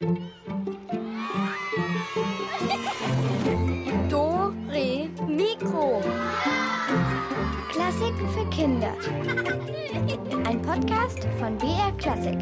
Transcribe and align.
Do, 0.00 0.14
Re, 4.68 5.10
Mikro. 5.26 6.00
Klassiken 7.68 8.28
für 8.28 8.48
Kinder. 8.50 8.94
Ein 10.46 10.62
Podcast 10.62 11.26
von 11.40 11.58
BR 11.58 11.90
Klassik. 11.98 12.38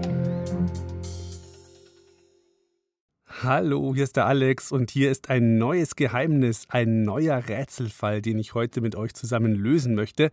Hallo, 3.42 3.94
hier 3.94 4.04
ist 4.04 4.16
der 4.16 4.26
Alex 4.26 4.70
und 4.70 4.90
hier 4.90 5.10
ist 5.10 5.30
ein 5.30 5.56
neues 5.56 5.96
Geheimnis, 5.96 6.66
ein 6.68 7.04
neuer 7.04 7.48
Rätselfall, 7.48 8.20
den 8.20 8.38
ich 8.38 8.52
heute 8.52 8.82
mit 8.82 8.96
euch 8.96 9.14
zusammen 9.14 9.54
lösen 9.54 9.94
möchte, 9.94 10.30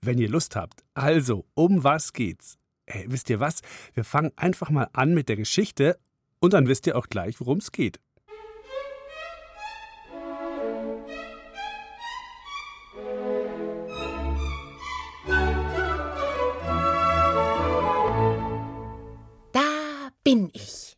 wenn 0.00 0.16
ihr 0.16 0.30
Lust 0.30 0.56
habt. 0.56 0.82
Also, 0.94 1.44
um 1.52 1.84
was 1.84 2.14
geht's? 2.14 2.56
Hey, 2.86 3.04
wisst 3.08 3.28
ihr 3.28 3.40
was? 3.40 3.60
Wir 3.92 4.04
fangen 4.04 4.32
einfach 4.36 4.70
mal 4.70 4.88
an 4.94 5.12
mit 5.12 5.28
der 5.28 5.36
Geschichte 5.36 5.98
und 6.42 6.52
dann 6.52 6.66
wisst 6.66 6.86
ihr 6.88 6.96
auch 6.98 7.06
gleich, 7.08 7.40
worum 7.40 7.58
es 7.58 7.70
geht. 7.72 8.00
Da 19.52 20.10
bin 20.24 20.50
ich. 20.52 20.96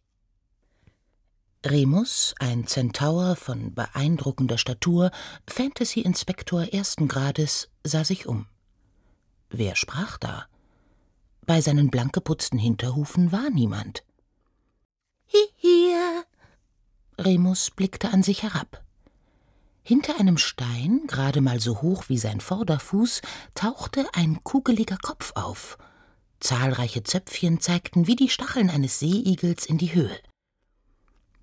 Remus, 1.66 2.34
ein 2.40 2.66
Zentaur 2.66 3.36
von 3.36 3.74
beeindruckender 3.74 4.58
Statur, 4.58 5.10
Fantasy-Inspektor 5.48 6.72
ersten 6.72 7.06
Grades, 7.06 7.70
sah 7.84 8.04
sich 8.04 8.26
um. 8.26 8.46
Wer 9.50 9.76
sprach 9.76 10.16
da? 10.16 10.46
Bei 11.46 11.60
seinen 11.60 11.90
blank 11.90 12.14
geputzten 12.14 12.58
Hinterhufen 12.58 13.30
war 13.30 13.50
niemand. 13.50 14.04
Hier. 15.26 16.24
Remus 17.18 17.70
blickte 17.70 18.12
an 18.12 18.22
sich 18.22 18.42
herab. 18.42 18.82
Hinter 19.82 20.18
einem 20.18 20.38
Stein, 20.38 21.02
gerade 21.06 21.40
mal 21.40 21.60
so 21.60 21.82
hoch 21.82 22.04
wie 22.08 22.18
sein 22.18 22.40
Vorderfuß, 22.40 23.20
tauchte 23.54 24.06
ein 24.14 24.42
kugeliger 24.42 24.96
Kopf 24.96 25.32
auf. 25.34 25.76
Zahlreiche 26.40 27.02
Zöpfchen 27.02 27.60
zeigten 27.60 28.06
wie 28.06 28.16
die 28.16 28.28
Stacheln 28.28 28.70
eines 28.70 28.98
Seeigels 28.98 29.66
in 29.66 29.78
die 29.78 29.94
Höhe. 29.94 30.18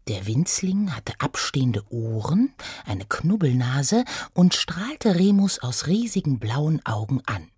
Der 0.07 0.25
Winzling 0.25 0.95
hatte 0.95 1.13
abstehende 1.19 1.83
Ohren, 1.91 2.53
eine 2.85 3.05
Knubbelnase 3.05 4.05
und 4.33 4.55
strahlte 4.55 5.15
Remus 5.15 5.59
aus 5.59 5.85
riesigen 5.87 6.39
blauen 6.39 6.83
Augen 6.85 7.21
an. 7.27 7.49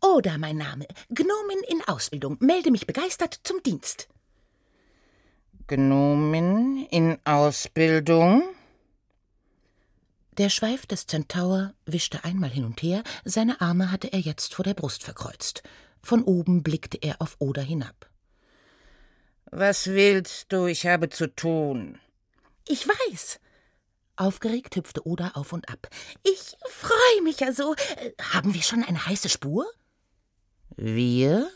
Oda, 0.00 0.38
mein 0.38 0.58
Name, 0.58 0.86
Gnomin 1.08 1.62
in 1.68 1.82
Ausbildung, 1.88 2.36
melde 2.40 2.70
mich 2.70 2.86
begeistert 2.86 3.40
zum 3.42 3.62
Dienst. 3.62 4.08
Gnomin 5.68 6.86
in 6.90 7.18
Ausbildung? 7.26 8.42
Der 10.38 10.48
Schweif 10.48 10.86
des 10.86 11.06
Zentaur 11.06 11.74
wischte 11.84 12.24
einmal 12.24 12.48
hin 12.48 12.64
und 12.64 12.80
her, 12.80 13.02
seine 13.26 13.60
Arme 13.60 13.92
hatte 13.92 14.10
er 14.10 14.20
jetzt 14.20 14.54
vor 14.54 14.64
der 14.64 14.72
Brust 14.72 15.04
verkreuzt. 15.04 15.62
Von 16.02 16.22
oben 16.24 16.62
blickte 16.62 16.96
er 17.02 17.20
auf 17.20 17.36
Oda 17.38 17.60
hinab. 17.60 18.08
Was 19.50 19.88
willst 19.88 20.50
du? 20.54 20.64
Ich 20.64 20.86
habe 20.86 21.10
zu 21.10 21.26
tun. 21.26 21.98
Ich 22.66 22.88
weiß. 22.88 23.38
Aufgeregt 24.16 24.74
hüpfte 24.74 25.06
Oda 25.06 25.32
auf 25.34 25.52
und 25.52 25.68
ab. 25.68 25.88
Ich 26.22 26.56
freue 26.66 27.22
mich 27.22 27.40
ja 27.40 27.52
so. 27.52 27.74
Haben 28.32 28.54
wir 28.54 28.62
schon 28.62 28.84
eine 28.84 29.04
heiße 29.04 29.28
Spur? 29.28 29.66
Wir? 30.76 31.50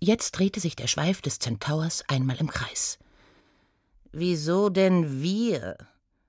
Jetzt 0.00 0.32
drehte 0.32 0.58
sich 0.58 0.74
der 0.74 0.88
Schweif 0.88 1.22
des 1.22 1.38
Zentaurs 1.38 2.02
einmal 2.08 2.40
im 2.40 2.48
Kreis. 2.48 2.98
Wieso 4.16 4.68
denn 4.68 5.22
wir? 5.22 5.76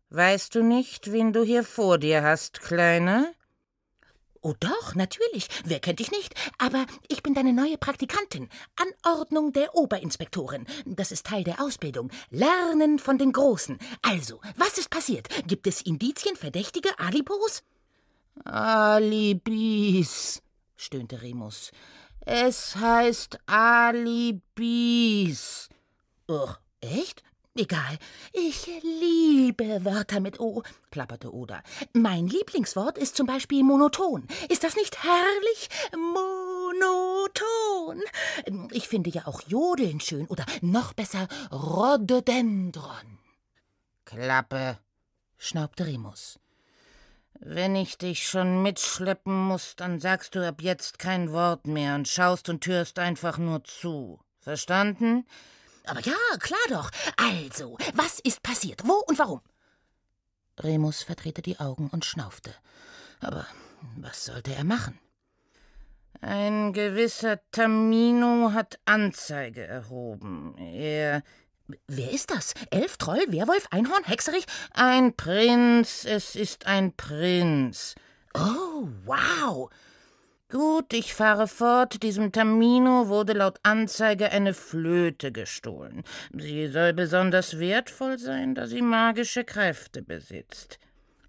Weißt 0.09 0.55
du 0.55 0.64
nicht, 0.64 1.11
wen 1.11 1.33
du 1.33 1.44
hier 1.44 1.64
vor 1.64 2.00
dir 2.00 2.23
hast, 2.23 2.61
Kleiner? 2.61 3.31
Oh 4.41 4.55
doch, 4.59 4.96
natürlich. 4.96 5.47
Wer 5.66 5.79
kennt 5.79 6.00
dich 6.00 6.09
nicht? 6.09 6.34
Aber 6.57 6.88
ich 7.09 7.22
bin 7.22 7.35
deine 7.35 7.53
neue 7.53 7.78
Praktikantin. 7.78 8.50
Anordnung 8.75 9.53
der 9.53 9.75
Oberinspektorin. 9.75 10.66
Das 10.88 11.12
ist 11.12 11.28
Teil 11.28 11.44
der 11.44 11.62
Ausbildung. 11.62 12.09
Lernen 12.31 12.97
von 12.97 13.19
den 13.19 13.31
Großen. 13.31 13.78
Also, 14.02 14.41
was 14.56 14.79
ist 14.79 14.90
passiert? 14.90 15.28
Gibt 15.46 15.67
es 15.67 15.84
Indizien, 15.84 16.35
Verdächtige, 16.35 16.90
Alibos? 16.97 17.62
Alibis, 18.46 20.41
stöhnte 20.75 21.22
Remus. 21.22 21.72
Es 22.22 22.75
heißt 22.75 23.38
Alibis. 23.46 24.50
Och, 26.28 26.57
echt? 26.81 27.22
Egal. 27.57 27.97
Ich 28.33 28.67
liebe 28.83 29.85
Wörter 29.85 30.19
mit 30.19 30.41
O, 30.41 30.61
plapperte 30.91 31.33
Oda. 31.33 31.63
Mein 31.93 32.27
Lieblingswort 32.27 32.97
ist 32.97 33.16
zum 33.16 33.27
Beispiel 33.27 33.63
monoton. 33.63 34.27
Ist 34.49 34.66
das 34.66 34.75
nicht 34.75 35.01
herrlich? 35.01 35.69
Monoton. 35.93 37.31
Ich 38.71 38.89
finde 38.89 39.09
ja 39.09 39.25
auch 39.25 39.41
Jodeln 39.47 40.01
schön 40.01 40.27
oder 40.27 40.45
noch 40.59 40.91
besser 40.91 41.29
Rhododendron. 41.49 43.19
Klappe, 44.03 44.77
schnaubte 45.37 45.85
Remus. 45.85 46.41
Wenn 47.39 47.77
ich 47.77 47.97
dich 47.97 48.27
schon 48.27 48.63
mitschleppen 48.63 49.33
muss, 49.33 49.77
dann 49.77 50.01
sagst 50.01 50.35
du 50.35 50.45
ab 50.45 50.61
jetzt 50.61 50.99
kein 50.99 51.31
Wort 51.31 51.67
mehr 51.67 51.95
und 51.95 52.09
schaust 52.09 52.49
und 52.49 52.67
hörst 52.67 52.99
einfach 52.99 53.37
nur 53.37 53.63
zu. 53.63 54.19
Verstanden? 54.41 55.25
Aber 55.88 56.01
ja, 56.01 56.16
klar 56.40 56.59
doch. 56.69 56.90
Also, 57.18 57.78
was 57.94 58.19
ist 58.19 58.44
passiert? 58.44 58.81
Wo 58.88 59.03
und 59.07 59.19
warum? 59.19 59.41
Remus 60.59 61.03
verdrehte 61.03 61.41
die 61.41 61.59
Augen 61.59 61.90
und 61.91 62.06
schnaufte. 62.06 62.53
Aber 63.19 63.46
was 63.97 64.25
sollte 64.25 64.53
er 64.53 64.63
machen? 64.63 65.00
Ein 66.22 66.73
gewisser 66.73 67.40
Tamino 67.51 68.51
hat 68.53 68.79
Anzeige 68.85 69.66
erhoben. 69.66 70.57
Er. 70.57 71.23
Wer 71.88 72.12
ist 72.12 72.29
das? 72.31 72.53
Elf, 72.69 72.97
Troll, 72.97 73.25
Werwolf, 73.28 73.67
Einhorn, 73.72 74.03
Hexerich? 74.03 74.46
Ein 74.73 75.16
Prinz, 75.16 76.06
es 76.06 76.35
ist 76.35 76.67
ein 76.67 76.94
Prinz. 76.94 77.96
Oh, 78.35 78.88
wow. 79.06 79.69
Gut, 80.55 80.93
ich 80.93 81.13
fahre 81.13 81.49
fort. 81.49 82.01
Diesem 82.01 82.31
Tamino 82.31 83.09
wurde 83.09 83.33
laut 83.33 83.59
Anzeige 83.63 84.31
eine 84.31 84.53
Flöte 84.53 85.33
gestohlen. 85.33 86.03
Sie 86.31 86.67
soll 86.67 86.93
besonders 86.93 87.59
wertvoll 87.59 88.17
sein, 88.17 88.55
da 88.55 88.66
sie 88.66 88.81
magische 88.81 89.43
Kräfte 89.43 90.01
besitzt. 90.01 90.79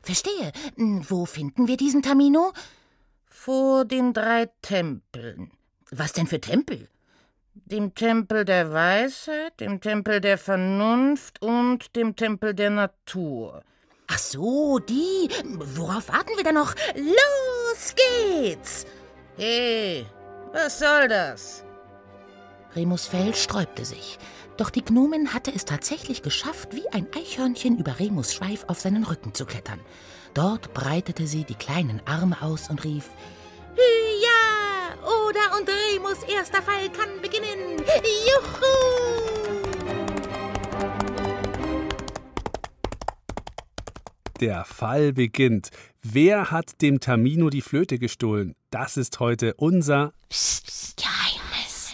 Verstehe. 0.01 0.53
Wo 0.77 1.27
finden 1.27 1.67
wir 1.67 1.77
diesen 1.77 2.03
Tamino? 2.03 2.53
Vor 3.29 3.85
den 3.85 4.13
drei 4.13 4.49
Tempeln. 4.63 5.51
Was 5.91 6.13
denn 6.13 6.29
für 6.29 6.41
Tempel? 6.41 6.89
Dem 7.55 7.97
Tempel 7.97 8.45
der 8.45 8.73
Weisheit, 8.73 9.59
dem 9.59 9.81
Tempel 9.81 10.21
der 10.21 10.39
Vernunft 10.39 11.43
und 11.43 11.97
dem 11.97 12.15
Tempel 12.15 12.55
der 12.55 12.71
Natur. 12.71 13.65
Ach 14.07 14.19
so, 14.19 14.79
die. 14.79 15.29
Worauf 15.75 16.11
warten 16.11 16.37
wir 16.37 16.45
da 16.45 16.53
noch? 16.53 16.77
Los 16.95 17.93
geht's! 17.97 18.87
Hey, 19.39 20.07
was 20.55 20.79
soll 20.79 21.09
das? 21.09 21.63
Remus 22.75 23.05
Fell 23.07 23.35
sträubte 23.35 23.85
sich. 23.85 24.19
Doch 24.57 24.71
die 24.71 24.83
Gnomin 24.83 25.35
hatte 25.35 25.53
es 25.55 25.67
tatsächlich 25.67 26.23
geschafft, 26.23 26.75
wie 26.75 26.89
ein 26.89 27.07
Eichhörnchen 27.15 27.77
über 27.77 27.99
Remus 27.99 28.33
Schweif 28.33 28.65
auf 28.69 28.81
seinen 28.81 29.05
Rücken 29.05 29.35
zu 29.35 29.45
klettern. 29.45 29.81
Dort 30.33 30.73
breitete 30.73 31.27
sie 31.27 31.45
die 31.45 31.55
kleinen 31.55 32.01
Arme 32.07 32.41
aus 32.41 32.71
und 32.71 32.83
rief: 32.85 33.11
Hüja! 33.75 34.97
Oda 35.05 35.59
und 35.59 35.69
Remus 35.69 36.23
erster 36.23 36.63
Fall 36.63 36.89
kann 36.91 37.21
beginnen! 37.21 37.79
Juhu! 37.79 38.76
Der 44.47 44.65
Fall 44.65 45.13
beginnt. 45.13 45.71
Wer 46.05 46.53
hat 46.53 46.81
dem 46.81 47.01
Tamino 47.01 47.51
die 47.51 47.63
Flöte 47.63 47.99
gestohlen? 47.99 48.55
Das 48.71 48.97
ist 48.97 49.19
heute 49.19 49.55
unser 49.55 50.13
Geheimnis. 50.97 51.93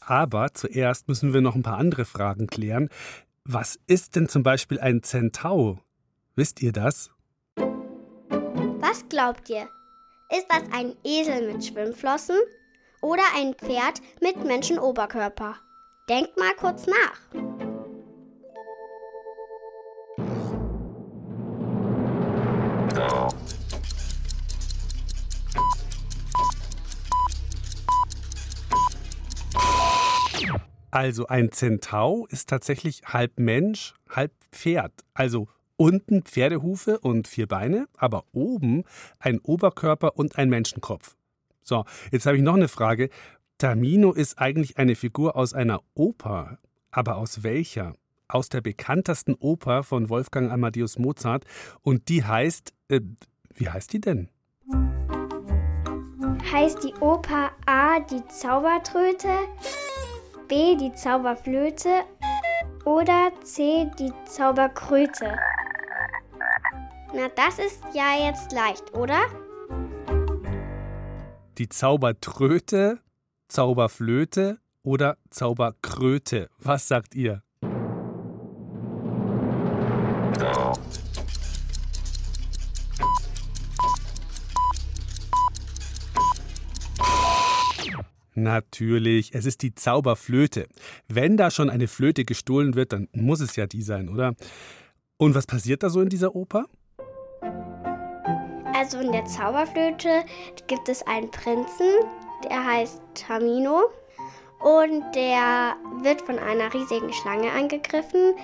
Aber 0.00 0.52
zuerst 0.54 1.06
müssen 1.06 1.32
wir 1.32 1.40
noch 1.40 1.54
ein 1.54 1.62
paar 1.62 1.78
andere 1.78 2.04
Fragen 2.04 2.48
klären. 2.48 2.88
Was 3.44 3.78
ist 3.86 4.16
denn 4.16 4.28
zum 4.28 4.42
Beispiel 4.42 4.80
ein 4.80 5.04
Zentau? 5.04 5.78
Wisst 6.34 6.62
ihr 6.62 6.72
das? 6.72 7.12
Was 7.54 9.08
glaubt 9.08 9.48
ihr? 9.48 9.68
Ist 10.36 10.46
das 10.48 10.64
ein 10.72 10.96
Esel 11.04 11.52
mit 11.52 11.64
Schwimmflossen 11.64 12.38
oder 13.02 13.22
ein 13.36 13.54
Pferd 13.54 14.02
mit 14.20 14.44
Menschenoberkörper? 14.44 15.54
Denkt 16.08 16.36
mal 16.36 16.56
kurz 16.56 16.88
nach. 16.88 17.53
Also 30.94 31.26
ein 31.26 31.50
Zentau 31.50 32.24
ist 32.26 32.48
tatsächlich 32.48 33.02
halb 33.04 33.40
Mensch, 33.40 33.94
halb 34.08 34.30
Pferd. 34.52 34.92
Also 35.12 35.48
unten 35.74 36.22
Pferdehufe 36.22 37.00
und 37.00 37.26
vier 37.26 37.48
Beine, 37.48 37.88
aber 37.96 38.26
oben 38.30 38.84
ein 39.18 39.40
Oberkörper 39.40 40.16
und 40.16 40.38
ein 40.38 40.48
Menschenkopf. 40.48 41.16
So, 41.62 41.84
jetzt 42.12 42.26
habe 42.26 42.36
ich 42.36 42.44
noch 42.44 42.54
eine 42.54 42.68
Frage. 42.68 43.10
Tamino 43.58 44.12
ist 44.12 44.38
eigentlich 44.38 44.78
eine 44.78 44.94
Figur 44.94 45.34
aus 45.34 45.52
einer 45.52 45.82
Oper. 45.94 46.58
Aber 46.92 47.16
aus 47.16 47.42
welcher? 47.42 47.94
Aus 48.28 48.48
der 48.48 48.60
bekanntesten 48.60 49.34
Oper 49.34 49.82
von 49.82 50.08
Wolfgang 50.10 50.52
Amadeus 50.52 50.96
Mozart. 50.96 51.44
Und 51.82 52.08
die 52.08 52.22
heißt. 52.22 52.72
Äh, 52.86 53.00
wie 53.52 53.68
heißt 53.68 53.92
die 53.92 54.00
denn? 54.00 54.28
Heißt 56.52 56.84
die 56.84 56.94
Oper 57.00 57.50
A 57.66 57.98
die 57.98 58.24
Zaubertröte, 58.28 59.28
B 60.48 60.76
die 60.76 60.92
Zauberflöte 60.92 62.02
oder 62.84 63.30
C 63.44 63.90
die 63.98 64.12
Zauberkröte? 64.26 65.38
Na, 67.14 67.28
das 67.34 67.58
ist 67.58 67.82
ja 67.94 68.26
jetzt 68.26 68.52
leicht, 68.52 68.92
oder? 68.94 69.26
Die 71.56 71.68
Zaubertröte, 71.68 72.98
Zauberflöte 73.48 74.58
oder 74.82 75.16
Zauberkröte? 75.30 76.50
Was 76.58 76.88
sagt 76.88 77.14
ihr? 77.14 77.43
Natürlich, 88.34 89.32
es 89.32 89.46
ist 89.46 89.62
die 89.62 89.74
Zauberflöte. 89.74 90.66
Wenn 91.08 91.36
da 91.36 91.50
schon 91.50 91.70
eine 91.70 91.86
Flöte 91.86 92.24
gestohlen 92.24 92.74
wird, 92.74 92.92
dann 92.92 93.08
muss 93.12 93.40
es 93.40 93.54
ja 93.54 93.66
die 93.66 93.82
sein, 93.82 94.08
oder? 94.08 94.34
Und 95.16 95.34
was 95.34 95.46
passiert 95.46 95.82
da 95.84 95.90
so 95.90 96.00
in 96.00 96.08
dieser 96.08 96.34
Oper? 96.34 96.66
Also 98.74 98.98
in 98.98 99.12
der 99.12 99.24
Zauberflöte 99.24 100.24
gibt 100.66 100.88
es 100.88 101.06
einen 101.06 101.30
Prinzen, 101.30 101.86
der 102.50 102.64
heißt 102.64 103.00
Tamino 103.14 103.84
und 104.60 105.04
der 105.14 105.76
wird 106.02 106.20
von 106.22 106.38
einer 106.38 106.74
riesigen 106.74 107.12
Schlange 107.12 107.52
angegriffen. 107.52 108.34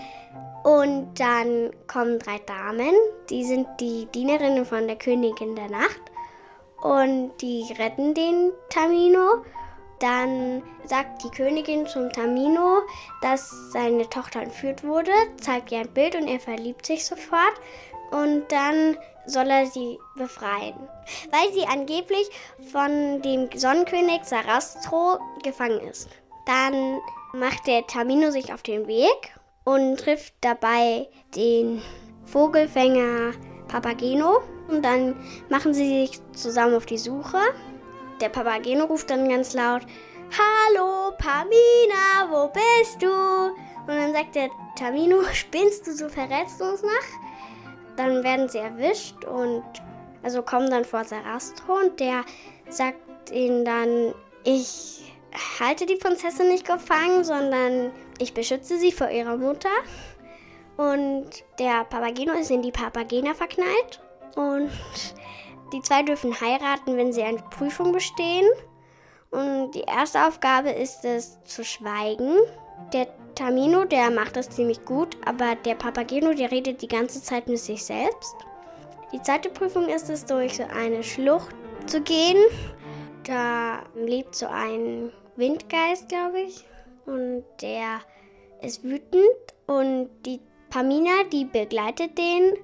Und 0.62 1.18
dann 1.18 1.70
kommen 1.88 2.18
drei 2.18 2.38
Damen, 2.46 2.94
die 3.28 3.44
sind 3.44 3.66
die 3.80 4.06
Dienerinnen 4.14 4.64
von 4.64 4.86
der 4.86 4.96
Königin 4.96 5.56
der 5.56 5.70
Nacht 5.70 6.00
und 6.82 7.32
die 7.40 7.64
retten 7.78 8.14
den 8.14 8.52
Tamino. 8.68 9.44
Dann 10.00 10.62
sagt 10.86 11.22
die 11.22 11.30
Königin 11.30 11.86
zum 11.86 12.10
Tamino, 12.10 12.80
dass 13.22 13.70
seine 13.70 14.08
Tochter 14.08 14.40
entführt 14.40 14.82
wurde, 14.82 15.12
zeigt 15.40 15.70
ihr 15.70 15.80
ein 15.80 15.92
Bild 15.92 16.14
und 16.16 16.26
er 16.26 16.40
verliebt 16.40 16.86
sich 16.86 17.04
sofort. 17.04 17.54
Und 18.10 18.50
dann 18.50 18.96
soll 19.26 19.48
er 19.48 19.66
sie 19.66 19.98
befreien, 20.16 20.74
weil 21.30 21.52
sie 21.52 21.66
angeblich 21.66 22.28
von 22.72 23.22
dem 23.22 23.48
Sonnenkönig 23.54 24.24
Sarastro 24.24 25.18
gefangen 25.42 25.80
ist. 25.80 26.08
Dann 26.46 26.98
macht 27.32 27.66
der 27.66 27.86
Tamino 27.86 28.30
sich 28.30 28.52
auf 28.52 28.62
den 28.62 28.86
Weg 28.86 29.34
und 29.64 29.98
trifft 29.98 30.34
dabei 30.40 31.08
den 31.36 31.80
Vogelfänger 32.24 33.32
Papageno 33.68 34.40
und 34.68 34.82
dann 34.84 35.16
machen 35.48 35.74
sie 35.74 36.06
sich 36.06 36.20
zusammen 36.32 36.74
auf 36.74 36.86
die 36.86 36.98
Suche. 36.98 37.38
Der 38.20 38.28
Papageno 38.28 38.84
ruft 38.84 39.08
dann 39.08 39.28
ganz 39.28 39.54
laut, 39.54 39.82
Hallo 40.30 41.12
Pamina, 41.16 42.28
wo 42.28 42.48
bist 42.48 43.02
du? 43.02 43.08
Und 43.10 43.88
dann 43.88 44.12
sagt 44.12 44.34
der 44.34 44.50
Tamino, 44.76 45.22
spinnst 45.32 45.86
du 45.86 45.92
so, 45.92 46.08
verrätst 46.08 46.60
du 46.60 46.64
uns 46.64 46.82
noch? 46.82 47.96
Dann 47.96 48.22
werden 48.22 48.48
sie 48.48 48.58
erwischt 48.58 49.24
und 49.24 49.64
also 50.22 50.42
kommen 50.42 50.70
dann 50.70 50.84
vor 50.84 51.04
Sarastro 51.04 51.78
und 51.78 51.98
der 51.98 52.24
sagt 52.68 53.30
ihnen 53.30 53.64
dann, 53.64 54.14
ich 54.44 55.12
halte 55.58 55.86
die 55.86 55.96
Prinzessin 55.96 56.48
nicht 56.48 56.66
gefangen, 56.66 57.24
sondern 57.24 57.90
ich 58.18 58.34
beschütze 58.34 58.78
sie 58.78 58.92
vor 58.92 59.08
ihrer 59.08 59.36
Mutter. 59.36 59.70
Und 60.76 61.28
der 61.58 61.84
Papageno 61.84 62.34
ist 62.34 62.50
in 62.50 62.62
die 62.62 62.72
Papagena 62.72 63.34
verknallt. 63.34 64.00
Und 64.36 64.70
die 65.72 65.82
zwei 65.82 66.02
dürfen 66.02 66.40
heiraten, 66.40 66.96
wenn 66.96 67.12
sie 67.12 67.22
eine 67.22 67.42
Prüfung 67.50 67.92
bestehen. 67.92 68.46
Und 69.30 69.72
die 69.72 69.82
erste 69.82 70.26
Aufgabe 70.26 70.70
ist 70.70 71.04
es 71.04 71.42
zu 71.44 71.64
schweigen. 71.64 72.36
Der 72.92 73.06
Tamino, 73.34 73.84
der 73.84 74.10
macht 74.10 74.36
das 74.36 74.50
ziemlich 74.50 74.84
gut, 74.84 75.16
aber 75.24 75.54
der 75.64 75.76
Papageno, 75.76 76.34
der 76.34 76.50
redet 76.50 76.82
die 76.82 76.88
ganze 76.88 77.22
Zeit 77.22 77.48
mit 77.48 77.58
sich 77.58 77.84
selbst. 77.84 78.34
Die 79.12 79.22
zweite 79.22 79.50
Prüfung 79.50 79.88
ist 79.88 80.10
es, 80.10 80.24
durch 80.24 80.56
so 80.56 80.64
eine 80.64 81.02
Schlucht 81.02 81.54
zu 81.86 82.00
gehen. 82.00 82.38
Da 83.24 83.82
lebt 83.94 84.34
so 84.34 84.46
ein 84.46 85.12
Windgeist, 85.36 86.08
glaube 86.08 86.40
ich. 86.40 86.64
Und 87.06 87.44
der 87.60 88.00
ist 88.62 88.82
wütend. 88.82 89.24
Und 89.66 90.10
die 90.26 90.40
Pamina, 90.70 91.24
die 91.32 91.44
begleitet 91.44 92.18
den 92.18 92.54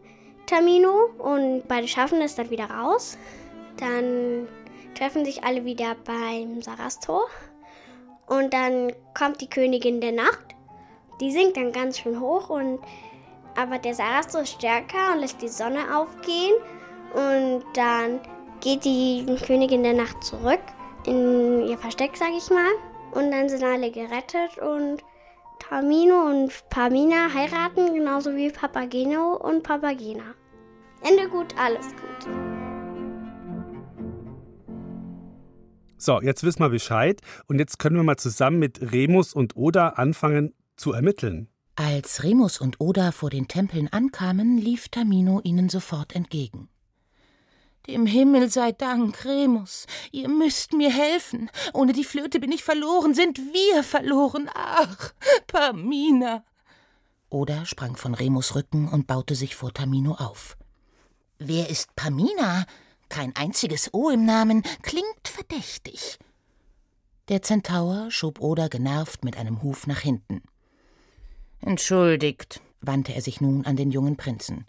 Tamino. 0.47 1.11
Und 1.19 1.69
beide 1.69 1.89
schaffen 1.89 2.21
es 2.23 2.35
dann 2.35 2.51
wieder 2.51 2.71
raus. 2.71 3.19
Dann 3.77 4.49
treffen 4.95 5.25
sich 5.25 5.45
alle 5.45 5.65
wieder 5.65 5.97
beim 6.05 6.63
Sarastro. 6.63 7.23
Und 8.27 8.53
dann 8.53 8.93
kommt 9.17 9.41
die 9.41 9.51
Königin 9.51 10.01
der 10.01 10.13
Nacht. 10.13 10.55
Die 11.21 11.31
sinkt 11.31 11.57
dann 11.57 11.73
ganz 11.73 11.99
schön 11.99 12.21
hoch 12.21 12.51
und 12.51 12.81
aber 13.57 13.79
der 13.79 13.95
Sarastro 13.95 14.41
ist 14.41 14.53
stärker 14.53 15.13
und 15.13 15.21
lässt 15.21 15.41
die 15.41 15.49
Sonne 15.49 15.97
aufgehen. 15.97 16.55
Und 17.15 17.65
dann 17.75 18.21
geht 18.61 18.85
die 18.85 19.25
Königin 19.47 19.83
der 19.83 19.95
Nacht 19.95 20.23
zurück 20.23 20.61
in 21.07 21.67
ihr 21.67 21.79
Versteck, 21.79 22.17
sag 22.17 22.33
ich 22.37 22.51
mal. 22.51 22.73
Und 23.13 23.31
dann 23.31 23.49
sind 23.49 23.65
alle 23.65 23.91
gerettet 23.91 24.59
und 24.59 25.03
Tamino 25.69 26.29
und 26.31 26.53
Pamina 26.71 27.29
heiraten, 27.35 27.93
genauso 27.93 28.37
wie 28.37 28.51
Papageno 28.51 29.35
und 29.35 29.65
Papagena. 29.65 30.35
Ende 31.03 31.29
gut, 31.29 31.57
alles 31.59 31.89
gut. 31.89 32.33
So, 35.99 36.21
jetzt 36.21 36.45
wissen 36.45 36.61
wir 36.61 36.69
Bescheid 36.69 37.21
und 37.49 37.59
jetzt 37.59 37.81
können 37.81 37.97
wir 37.97 38.05
mal 38.05 38.17
zusammen 38.17 38.61
mit 38.61 38.93
Remus 38.93 39.35
und 39.35 39.57
Oda 39.57 39.89
anfangen 39.91 40.55
zu 40.77 40.93
ermitteln. 40.93 41.49
Als 41.75 42.23
Remus 42.23 42.61
und 42.61 42.81
Oda 42.81 43.11
vor 43.11 43.31
den 43.31 43.49
Tempeln 43.49 43.89
ankamen, 43.89 44.59
lief 44.59 44.89
Tamino 44.89 45.41
ihnen 45.43 45.69
sofort 45.69 46.15
entgegen. 46.15 46.69
Dem 47.87 48.07
Himmel 48.07 48.51
sei 48.51 48.73
Dank, 48.73 49.25
Remus. 49.25 49.87
Ihr 50.11 50.29
müsst 50.29 50.73
mir 50.73 50.91
helfen. 50.91 51.51
Ohne 51.73 51.93
die 51.93 52.05
Flöte 52.05 52.41
bin 52.41 52.51
ich 52.51 52.65
verloren, 52.65 53.15
sind 53.15 53.39
wir 53.39 53.83
verloren. 53.83 54.51
Ach, 54.55 55.13
Pamina. 55.47 56.45
Oda 57.31 57.65
sprang 57.65 57.97
von 57.97 58.15
Remus 58.15 58.55
Rücken 58.55 58.89
und 58.89 59.07
baute 59.07 59.35
sich 59.35 59.55
vor 59.55 59.73
Tamino 59.73 60.13
auf. 60.15 60.57
Wer 61.39 61.71
ist 61.71 61.95
Pamina? 61.97 62.67
Kein 63.09 63.35
einziges 63.37 63.93
O 63.93 64.11
im 64.11 64.25
Namen, 64.25 64.63
klingt 64.83 65.29
verdächtig. 65.29 66.19
Der 67.29 67.43
Zentaur 67.43 68.11
schob 68.11 68.41
Oda 68.41 68.69
genervt 68.69 69.25
mit 69.25 69.37
einem 69.37 69.63
Huf 69.63 69.87
nach 69.87 70.01
hinten. 70.01 70.43
Entschuldigt, 71.61 72.61
wandte 72.81 73.15
er 73.15 73.23
sich 73.23 73.41
nun 73.41 73.65
an 73.65 73.77
den 73.77 73.91
jungen 73.91 74.17
Prinzen. 74.17 74.67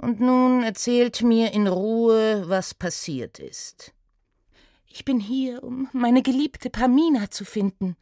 Und 0.00 0.18
nun 0.18 0.62
erzählt 0.62 1.20
mir 1.20 1.52
in 1.52 1.66
Ruhe, 1.66 2.48
was 2.48 2.72
passiert 2.72 3.38
ist. 3.38 3.92
Ich 4.86 5.04
bin 5.04 5.20
hier, 5.20 5.62
um 5.62 5.88
meine 5.92 6.22
geliebte 6.22 6.70
Pamina 6.70 7.30
zu 7.30 7.44
finden. 7.44 7.96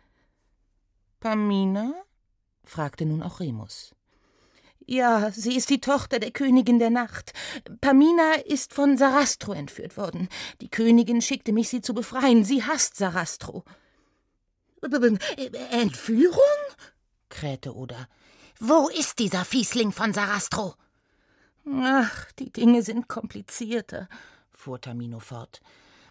Pamina? 1.19 1.93
fragte 2.63 3.05
nun 3.05 3.21
auch 3.21 3.41
Remus. 3.41 3.97
Ja, 4.87 5.33
sie 5.33 5.57
ist 5.57 5.71
die 5.71 5.81
Tochter 5.81 6.21
der 6.21 6.31
Königin 6.31 6.79
der 6.79 6.91
Nacht. 6.91 7.33
Pamina 7.81 8.35
ist 8.47 8.73
von 8.73 8.97
Sarastro 8.97 9.53
entführt 9.53 9.97
worden. 9.97 10.29
Die 10.61 10.71
Königin 10.71 11.21
schickte 11.21 11.53
mich, 11.53 11.69
sie 11.69 11.81
zu 11.81 11.95
befreien. 11.95 12.45
Sie 12.45 12.63
hasst 12.63 12.97
Sarastro. 12.97 13.65
Entführung? 15.73 16.39
krähte 17.29 17.75
Oda. 17.75 18.07
Wo 18.61 18.89
ist 18.89 19.19
dieser 19.19 19.45
Fiesling 19.45 19.91
von 19.91 20.15
Sarastro? 20.15 20.77
Ach, 21.67 22.33
die 22.39 22.53
Dinge 22.53 22.83
sind 22.83 23.09
komplizierter, 23.09 24.09
fuhr 24.53 24.81
Tamino 24.81 25.19
fort. 25.19 25.61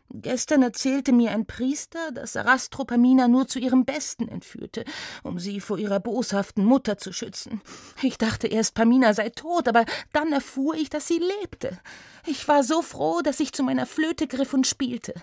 Gestern 0.09 0.63
erzählte 0.63 1.11
mir 1.11 1.31
ein 1.31 1.45
Priester, 1.45 2.11
dass 2.13 2.33
Sarastro 2.33 2.85
Pamina 2.85 3.27
nur 3.27 3.47
zu 3.47 3.59
ihrem 3.59 3.83
Besten 3.83 4.29
entführte, 4.29 4.85
um 5.21 5.37
sie 5.37 5.59
vor 5.59 5.77
ihrer 5.77 5.99
boshaften 5.99 6.63
Mutter 6.63 6.97
zu 6.97 7.11
schützen. 7.11 7.61
Ich 8.01 8.17
dachte 8.17 8.47
erst, 8.47 8.73
Pamina 8.73 9.13
sei 9.13 9.29
tot, 9.29 9.67
aber 9.67 9.83
dann 10.13 10.31
erfuhr 10.31 10.75
ich, 10.75 10.89
dass 10.89 11.07
sie 11.07 11.19
lebte. 11.41 11.77
Ich 12.25 12.47
war 12.47 12.63
so 12.63 12.81
froh, 12.81 13.21
dass 13.21 13.41
ich 13.41 13.51
zu 13.51 13.63
meiner 13.63 13.85
Flöte 13.85 14.27
griff 14.27 14.53
und 14.53 14.65
spielte. 14.65 15.13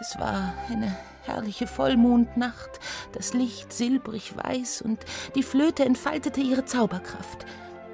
Es 0.00 0.18
war 0.18 0.54
eine 0.70 0.96
herrliche 1.24 1.66
Vollmondnacht, 1.66 2.80
das 3.12 3.34
Licht 3.34 3.72
silbrig 3.74 4.34
weiß 4.36 4.82
und 4.82 5.00
die 5.34 5.42
Flöte 5.42 5.84
entfaltete 5.84 6.40
ihre 6.40 6.64
Zauberkraft. 6.64 7.44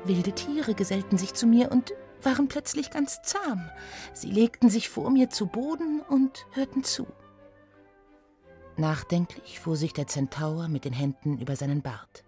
Wilde 0.09 0.33
Tiere 0.33 0.75
gesellten 0.75 1.19
sich 1.19 1.35
zu 1.35 1.47
mir 1.47 1.71
und 1.71 1.93
waren 2.23 2.49
plötzlich 2.49 2.91
ganz 2.91 3.23
zahm. 3.23 3.71
Sie 4.13 4.31
legten 4.31 4.71
sich 4.71 4.89
vor 4.89 5.11
mir 5.11 5.31
zu 5.31 5.47
Boden 5.47 6.01
und 6.01 6.47
hörten 6.53 6.83
zu. 6.83 7.07
Nachdenklich 8.77 9.61
fuhr 9.61 9.77
sich 9.77 9.93
der 9.93 10.07
Zentaur 10.07 10.69
mit 10.69 10.85
den 10.85 10.93
Händen 10.93 11.39
über 11.39 11.57
seinen 11.57 11.83
Bart. 11.83 12.25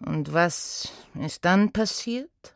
Und 0.00 0.32
was 0.32 0.92
ist 1.20 1.44
dann 1.44 1.72
passiert? 1.72 2.54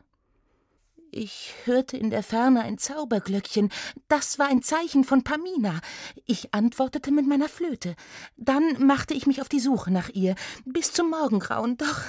Ich 1.19 1.55
hörte 1.65 1.97
in 1.97 2.11
der 2.11 2.21
Ferne 2.21 2.61
ein 2.61 2.77
Zauberglöckchen. 2.77 3.71
Das 4.07 4.37
war 4.37 4.49
ein 4.49 4.61
Zeichen 4.61 5.03
von 5.03 5.23
Pamina. 5.23 5.81
Ich 6.27 6.53
antwortete 6.53 7.09
mit 7.09 7.25
meiner 7.25 7.49
Flöte. 7.49 7.95
Dann 8.37 8.85
machte 8.85 9.15
ich 9.15 9.25
mich 9.25 9.41
auf 9.41 9.49
die 9.49 9.59
Suche 9.59 9.89
nach 9.89 10.09
ihr, 10.09 10.35
bis 10.65 10.93
zum 10.93 11.09
Morgengrauen, 11.09 11.75
doch 11.75 12.01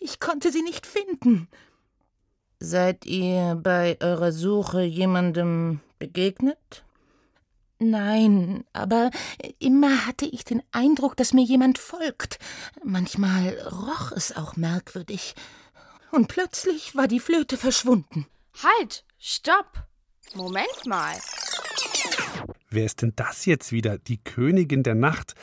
ich 0.00 0.18
konnte 0.18 0.50
sie 0.50 0.62
nicht 0.62 0.84
finden. 0.84 1.46
Seid 2.58 3.06
ihr 3.06 3.54
bei 3.54 3.96
eurer 4.00 4.32
Suche 4.32 4.82
jemandem 4.82 5.78
begegnet? 6.00 6.82
Nein, 7.78 8.64
aber 8.72 9.12
immer 9.60 10.06
hatte 10.06 10.26
ich 10.26 10.42
den 10.42 10.64
Eindruck, 10.72 11.16
dass 11.16 11.34
mir 11.34 11.44
jemand 11.44 11.78
folgt. 11.78 12.40
Manchmal 12.82 13.50
roch 13.70 14.10
es 14.10 14.36
auch 14.36 14.56
merkwürdig. 14.56 15.36
Und 16.10 16.26
plötzlich 16.26 16.96
war 16.96 17.06
die 17.06 17.20
Flöte 17.20 17.56
verschwunden. 17.56 18.26
Halt! 18.62 19.04
Stopp! 19.18 19.84
Moment 20.34 20.86
mal. 20.86 21.14
Wer 22.70 22.84
ist 22.84 23.02
denn 23.02 23.12
das 23.16 23.46
jetzt 23.46 23.72
wieder? 23.72 23.98
Die 23.98 24.22
Königin 24.22 24.82
der 24.82 24.94
Nacht. 24.94 25.34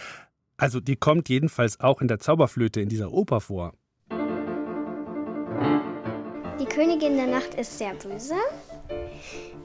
Also 0.55 0.79
die 0.79 0.95
kommt 0.95 1.29
jedenfalls 1.29 1.79
auch 1.79 2.01
in 2.01 2.07
der 2.07 2.19
Zauberflöte 2.19 2.79
in 2.81 2.89
dieser 2.89 3.11
Oper 3.11 3.41
vor. 3.41 3.73
Die 6.59 6.65
Königin 6.65 7.17
der 7.17 7.27
Nacht 7.27 7.53
ist 7.55 7.77
sehr 7.77 7.93
böse. 7.95 8.35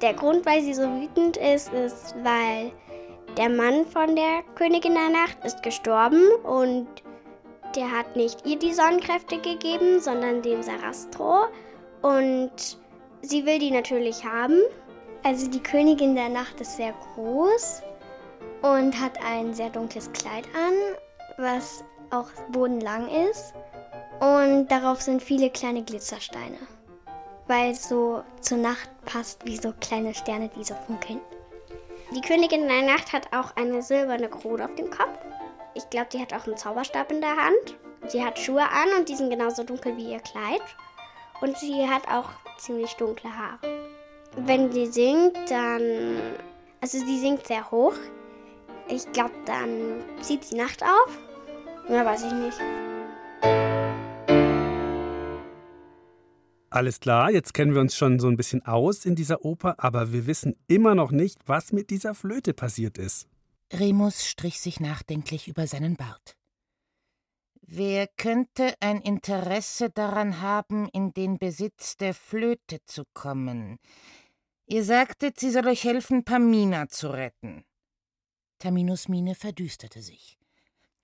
Der 0.00 0.14
Grund, 0.14 0.44
weil 0.44 0.62
sie 0.62 0.74
so 0.74 0.82
wütend 0.82 1.36
ist, 1.36 1.72
ist, 1.72 2.14
weil 2.22 2.72
der 3.36 3.48
Mann 3.48 3.86
von 3.86 4.16
der 4.16 4.42
Königin 4.56 4.94
der 4.94 5.08
Nacht 5.08 5.38
ist 5.44 5.62
gestorben 5.62 6.22
und 6.42 6.88
der 7.76 7.90
hat 7.90 8.16
nicht 8.16 8.44
ihr 8.44 8.58
die 8.58 8.74
Sonnenkräfte 8.74 9.38
gegeben, 9.38 10.00
sondern 10.00 10.42
dem 10.42 10.62
Sarastro. 10.62 11.46
Und 12.02 12.78
sie 13.22 13.46
will 13.46 13.58
die 13.58 13.70
natürlich 13.70 14.24
haben. 14.24 14.60
Also 15.22 15.48
die 15.48 15.62
Königin 15.62 16.14
der 16.14 16.28
Nacht 16.28 16.60
ist 16.60 16.76
sehr 16.76 16.94
groß 17.14 17.82
und 18.62 19.00
hat 19.00 19.18
ein 19.24 19.54
sehr 19.54 19.70
dunkles 19.70 20.10
Kleid 20.12 20.44
an, 20.54 20.74
was 21.38 21.84
auch 22.10 22.28
bodenlang 22.50 23.08
ist. 23.30 23.54
Und 24.20 24.68
darauf 24.68 25.00
sind 25.00 25.22
viele 25.22 25.50
kleine 25.50 25.82
Glitzersteine, 25.82 26.58
weil 27.46 27.72
es 27.72 27.88
so 27.88 28.22
zur 28.40 28.58
Nacht 28.58 28.90
passt 29.04 29.44
wie 29.44 29.56
so 29.56 29.72
kleine 29.80 30.14
Sterne, 30.14 30.50
die 30.56 30.64
so 30.64 30.74
funkeln. 30.86 31.20
Die 32.14 32.20
Königin 32.20 32.68
der 32.68 32.82
Nacht 32.82 33.12
hat 33.12 33.28
auch 33.32 33.56
eine 33.56 33.82
silberne 33.82 34.28
Krone 34.28 34.64
auf 34.64 34.74
dem 34.74 34.90
Kopf 34.90 35.18
ich 35.74 35.88
glaube, 35.90 36.08
die 36.12 36.20
hat 36.20 36.34
auch 36.34 36.46
einen 36.46 36.56
Zauberstab 36.56 37.10
in 37.10 37.20
der 37.20 37.36
Hand. 37.36 37.76
Sie 38.08 38.24
hat 38.24 38.38
Schuhe 38.38 38.62
an 38.62 38.98
und 38.98 39.08
die 39.08 39.16
sind 39.16 39.30
genauso 39.30 39.62
dunkel 39.64 39.96
wie 39.96 40.12
ihr 40.12 40.20
Kleid. 40.20 40.62
Und 41.40 41.56
sie 41.56 41.88
hat 41.88 42.06
auch 42.08 42.30
ziemlich 42.62 42.94
dunkle 42.94 43.30
Haare. 43.36 43.58
Wenn 44.36 44.72
sie 44.72 44.86
singt, 44.86 45.36
dann. 45.50 46.36
Also, 46.80 46.98
sie 46.98 47.18
singt 47.18 47.46
sehr 47.46 47.70
hoch. 47.70 47.94
Ich 48.88 49.10
glaube, 49.12 49.34
dann 49.46 50.02
zieht 50.20 50.44
sie 50.44 50.56
Nacht 50.56 50.82
auf. 50.82 51.18
Mehr 51.88 52.04
weiß 52.04 52.24
ich 52.24 52.32
nicht. 52.32 52.58
Alles 56.70 57.00
klar, 57.00 57.30
jetzt 57.30 57.52
kennen 57.52 57.74
wir 57.74 57.82
uns 57.82 57.96
schon 57.96 58.18
so 58.18 58.28
ein 58.28 58.36
bisschen 58.36 58.64
aus 58.64 59.04
in 59.04 59.14
dieser 59.14 59.44
Oper, 59.44 59.74
aber 59.76 60.12
wir 60.12 60.26
wissen 60.26 60.56
immer 60.68 60.94
noch 60.94 61.10
nicht, 61.10 61.38
was 61.44 61.70
mit 61.70 61.90
dieser 61.90 62.14
Flöte 62.14 62.54
passiert 62.54 62.96
ist. 62.96 63.28
Remus 63.72 64.24
strich 64.26 64.58
sich 64.58 64.80
nachdenklich 64.80 65.48
über 65.48 65.66
seinen 65.66 65.96
Bart. 65.96 66.34
Wer 67.62 68.08
könnte 68.08 68.74
ein 68.80 69.00
Interesse 69.00 69.88
daran 69.88 70.40
haben, 70.40 70.88
in 70.92 71.14
den 71.14 71.38
Besitz 71.38 71.96
der 71.96 72.12
Flöte 72.12 72.84
zu 72.84 73.04
kommen? 73.14 73.78
Ihr 74.66 74.84
sagtet, 74.84 75.38
sie 75.38 75.50
soll 75.50 75.68
euch 75.68 75.84
helfen, 75.84 76.24
Pamina 76.24 76.88
zu 76.88 77.08
retten. 77.08 77.64
Taminus 78.58 79.08
Miene 79.08 79.34
verdüsterte 79.34 80.02
sich. 80.02 80.38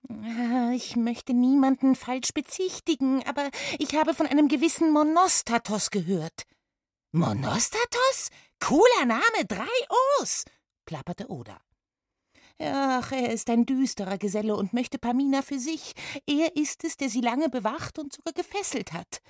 Ah, 0.07 0.71
ich 0.73 0.95
möchte 0.95 1.33
niemanden 1.33 1.95
falsch 1.95 2.33
bezichtigen, 2.33 3.23
aber 3.25 3.49
ich 3.79 3.95
habe 3.95 4.13
von 4.13 4.27
einem 4.27 4.47
gewissen 4.47 4.91
Monostatos 4.91 5.91
gehört. 5.91 6.43
Monostatos? 7.11 8.29
Cooler 8.59 9.05
Name, 9.05 9.45
drei 9.47 9.67
O's, 10.19 10.45
plapperte 10.85 11.29
Oda. 11.29 11.59
Ach, 12.61 13.13
er 13.13 13.31
ist 13.31 13.49
ein 13.49 13.65
düsterer 13.65 14.17
Geselle 14.17 14.53
und 14.55 14.73
möchte 14.73 14.99
Pamina 14.99 15.41
für 15.41 15.59
sich. 15.59 15.93
Er 16.27 16.57
ist 16.57 16.83
es, 16.83 16.97
der 16.97 17.09
sie 17.09 17.21
lange 17.21 17.47
bewacht 17.47 17.97
und 17.97 18.13
sogar 18.13 18.33
gefesselt 18.33 18.91
hat. 18.91 19.21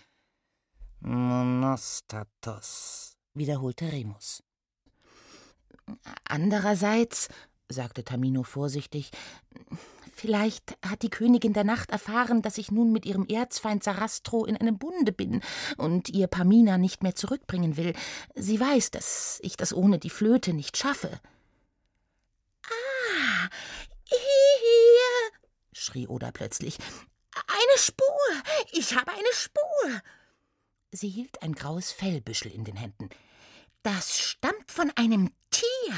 Monostatos, 1.02 3.16
wiederholte 3.36 3.92
Remus. 3.92 4.44
Andererseits, 6.28 7.30
sagte 7.70 8.04
Tamino 8.04 8.44
vorsichtig, 8.44 9.12
vielleicht 10.12 10.76
hat 10.86 11.04
die 11.04 11.10
Königin 11.10 11.54
der 11.54 11.64
Nacht 11.64 11.92
erfahren, 11.92 12.42
dass 12.42 12.58
ich 12.58 12.72
nun 12.72 12.92
mit 12.92 13.06
ihrem 13.06 13.28
Erzfeind 13.28 13.84
Sarastro 13.84 14.46
in 14.46 14.58
einem 14.58 14.80
Bunde 14.80 15.12
bin 15.12 15.42
und 15.78 16.10
ihr 16.10 16.28
Pamina 16.28 16.80
nicht 16.80 17.04
mehr 17.04 17.16
zurückbringen 17.16 17.78
will. 17.78 17.94
Sie 18.36 18.60
weiß, 18.60 18.92
dass 18.92 19.40
ich 19.44 19.56
das 19.56 19.72
ohne 19.72 20.00
die 20.00 20.10
Flöte 20.10 20.54
nicht 20.54 20.78
schaffe. 20.78 21.20
Hier, 24.06 25.32
schrie 25.74 26.08
Oda 26.08 26.32
plötzlich. 26.32 26.78
Eine 27.34 27.78
Spur! 27.78 28.06
Ich 28.72 28.96
habe 28.96 29.12
eine 29.12 29.34
Spur! 29.34 30.02
Sie 30.92 31.10
hielt 31.10 31.42
ein 31.42 31.54
graues 31.54 31.92
Fellbüschel 31.92 32.52
in 32.52 32.64
den 32.64 32.76
Händen. 32.76 33.10
Das 33.84 34.18
stammt 34.18 34.72
von 34.72 34.92
einem 34.96 35.32
Tier. 35.52 35.96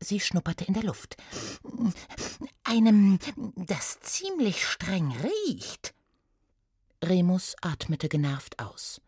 Sie 0.00 0.20
schnupperte 0.20 0.64
in 0.64 0.74
der 0.74 0.84
Luft. 0.84 1.16
Einem, 2.62 3.18
das 3.56 4.00
ziemlich 4.00 4.66
streng 4.66 5.12
riecht. 5.12 5.94
Remus 7.02 7.54
atmete 7.60 8.08
genervt 8.08 8.58
aus. 8.58 9.00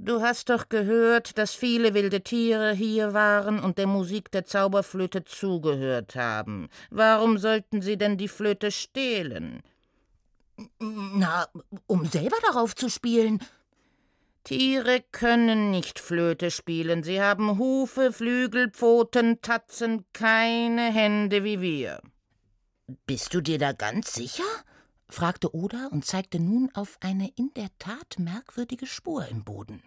Du 0.00 0.22
hast 0.22 0.48
doch 0.48 0.68
gehört, 0.68 1.38
dass 1.38 1.56
viele 1.56 1.92
wilde 1.92 2.20
Tiere 2.20 2.72
hier 2.72 3.14
waren 3.14 3.58
und 3.58 3.78
der 3.78 3.88
Musik 3.88 4.30
der 4.30 4.44
Zauberflöte 4.44 5.24
zugehört 5.24 6.14
haben. 6.14 6.68
Warum 6.90 7.36
sollten 7.36 7.82
sie 7.82 7.96
denn 7.96 8.16
die 8.16 8.28
Flöte 8.28 8.70
stehlen? 8.70 9.60
Na, 10.78 11.48
um 11.88 12.06
selber 12.06 12.36
darauf 12.46 12.76
zu 12.76 12.88
spielen. 12.88 13.40
Tiere 14.44 15.04
können 15.10 15.72
nicht 15.72 15.98
Flöte 15.98 16.52
spielen. 16.52 17.02
Sie 17.02 17.20
haben 17.20 17.58
Hufe, 17.58 18.12
Flügel, 18.12 18.70
Pfoten, 18.70 19.42
Tatzen, 19.42 20.04
keine 20.12 20.92
Hände 20.92 21.42
wie 21.42 21.60
wir. 21.60 22.00
Bist 23.06 23.34
du 23.34 23.40
dir 23.40 23.58
da 23.58 23.72
ganz 23.72 24.14
sicher? 24.14 24.44
Fragte 25.08 25.54
Oda 25.54 25.88
und 25.90 26.04
zeigte 26.04 26.40
nun 26.40 26.70
auf 26.74 26.98
eine 27.00 27.28
in 27.36 27.52
der 27.54 27.68
Tat 27.78 28.18
merkwürdige 28.18 28.86
Spur 28.86 29.26
im 29.26 29.44
Boden. 29.44 29.82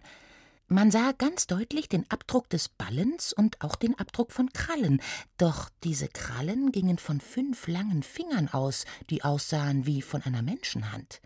Man 0.68 0.90
sah 0.90 1.12
ganz 1.12 1.46
deutlich 1.46 1.88
den 1.88 2.10
Abdruck 2.10 2.48
des 2.48 2.70
Ballens 2.70 3.32
und 3.34 3.60
auch 3.60 3.76
den 3.76 3.98
Abdruck 3.98 4.32
von 4.32 4.52
Krallen, 4.54 5.02
doch 5.36 5.68
diese 5.84 6.08
Krallen 6.08 6.72
gingen 6.72 6.96
von 6.96 7.20
fünf 7.20 7.68
langen 7.68 8.02
Fingern 8.02 8.48
aus, 8.48 8.86
die 9.10 9.22
aussahen 9.22 9.84
wie 9.84 10.00
von 10.00 10.22
einer 10.22 10.40
Menschenhand. 10.40 11.20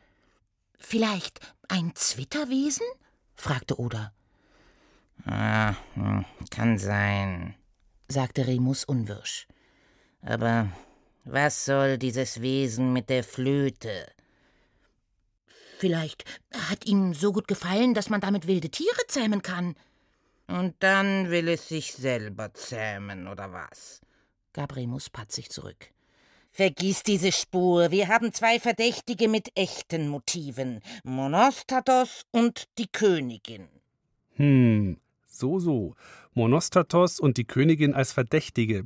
Vielleicht 0.79 1.41
ein 1.69 1.93
Zwitterwesen? 1.95 2.87
fragte 3.37 3.79
Oda. 3.79 4.12
Ah, 5.25 5.75
hm, 5.95 6.25
kann 6.50 6.79
sein, 6.79 7.55
sagte 8.09 8.47
Remus 8.47 8.85
unwirsch. 8.85 9.47
Aber 10.23 10.69
was 11.26 11.64
soll 11.64 11.99
dieses 11.99 12.40
Wesen 12.40 12.92
mit 12.92 13.11
der 13.11 13.25
Flöte? 13.25 14.06
Vielleicht 15.78 16.25
hat 16.71 16.87
ihm 16.87 17.12
so 17.12 17.33
gut 17.33 17.49
gefallen, 17.49 17.92
dass 17.92 18.09
man 18.09 18.21
damit 18.21 18.47
wilde 18.47 18.71
Tiere 18.71 19.06
zähmen 19.09 19.42
kann. 19.42 19.75
Und 20.47 20.75
dann 20.78 21.28
will 21.30 21.49
es 21.49 21.68
sich 21.68 21.92
selber 21.92 22.54
zähmen, 22.54 23.26
oder 23.28 23.52
was? 23.52 24.00
gab 24.52 24.75
Remus 24.75 25.11
patzig 25.11 25.50
zurück. 25.50 25.90
Vergiss 26.50 27.02
diese 27.02 27.33
Spur. 27.33 27.90
Wir 27.90 28.09
haben 28.09 28.33
zwei 28.33 28.59
Verdächtige 28.59 29.28
mit 29.28 29.50
echten 29.54 30.09
Motiven: 30.09 30.80
Monostatos 31.04 32.25
und 32.30 32.64
die 32.78 32.87
Königin. 32.87 33.68
Hm, 34.37 34.99
So, 35.38 35.59
so. 35.59 35.95
Monostatos 36.35 37.21
und 37.21 37.37
die 37.37 37.45
Königin 37.45 37.95
als 37.95 38.12
Verdächtige. 38.12 38.85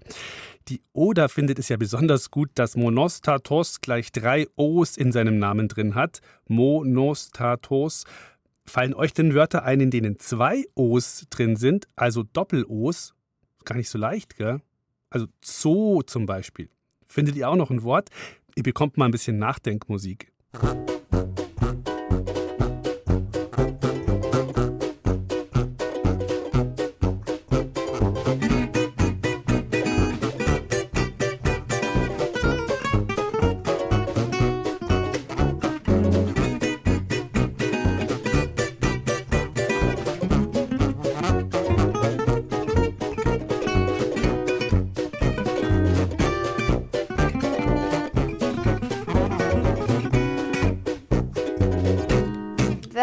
Die 0.69 0.83
Oda 0.93 1.29
findet 1.29 1.59
es 1.59 1.69
ja 1.69 1.77
besonders 1.77 2.31
gut, 2.31 2.51
dass 2.55 2.77
Monostatos 2.77 3.81
gleich 3.81 4.13
drei 4.13 4.47
O's 4.57 4.97
in 4.97 5.13
seinem 5.13 5.39
Namen 5.39 5.69
drin 5.69 5.95
hat. 5.95 6.21
Monostatos. 6.49 8.05
Fallen 8.67 8.95
euch 8.95 9.13
denn 9.13 9.35
Wörter 9.35 9.65
ein, 9.65 9.81
in 9.81 9.91
denen 9.91 10.19
zwei 10.19 10.65
O's 10.75 11.27
drin 11.31 11.57
sind, 11.57 11.89
also 11.97 12.23
Doppel-O's? 12.23 13.15
Gar 13.65 13.77
nicht 13.77 13.91
so 13.91 13.99
leicht, 13.99 14.37
gell? 14.37 14.61
Also 15.09 15.27
Zoo 15.45 16.03
zum 16.03 16.27
Beispiel. 16.27 16.69
Findet 17.09 17.37
ihr 17.37 17.49
auch 17.49 17.57
noch 17.57 17.71
ein 17.71 17.83
Wort? 17.83 18.11
Ihr 18.55 18.63
bekommt 18.63 18.97
mal 18.97 19.07
ein 19.07 19.11
bisschen 19.11 19.39
Nachdenkmusik. 19.39 20.33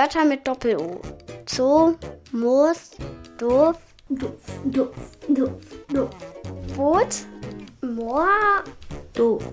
Wörter 0.07 0.23
mit 0.23 0.47
Doppel-O. 0.47 1.01
Zoo, 1.49 1.97
Moos, 2.31 2.91
Doof, 3.37 3.75
Doof, 4.07 4.31
doof, 4.63 4.95
doof, 5.27 5.51
doof. 5.89 6.09
Boot, 6.77 7.25
Moor, 7.81 8.63
Doof. 9.11 9.43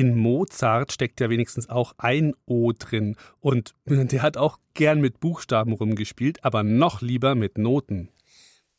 In 0.00 0.16
Mozart 0.16 0.92
steckt 0.92 1.20
ja 1.20 1.28
wenigstens 1.28 1.68
auch 1.68 1.92
ein 1.98 2.34
O 2.46 2.72
drin. 2.72 3.18
Und 3.38 3.74
der 3.84 4.22
hat 4.22 4.38
auch 4.38 4.58
gern 4.72 5.02
mit 5.02 5.20
Buchstaben 5.20 5.74
rumgespielt, 5.74 6.42
aber 6.42 6.62
noch 6.62 7.02
lieber 7.02 7.34
mit 7.34 7.58
Noten. 7.58 8.08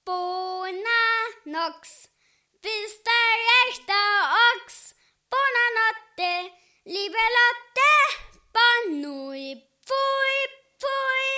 Bona 0.03 1.03
Nox, 1.45 2.09
bist 2.59 3.05
der 3.05 3.67
rechte 3.69 3.93
Ochs. 4.65 4.95
Bona 5.29 5.65
Notte, 5.77 6.49
liebe 6.85 7.21
Lotte, 7.37 7.91
Bonui, 8.57 9.61
pfui, 9.85 10.37
pfui. 10.79 11.29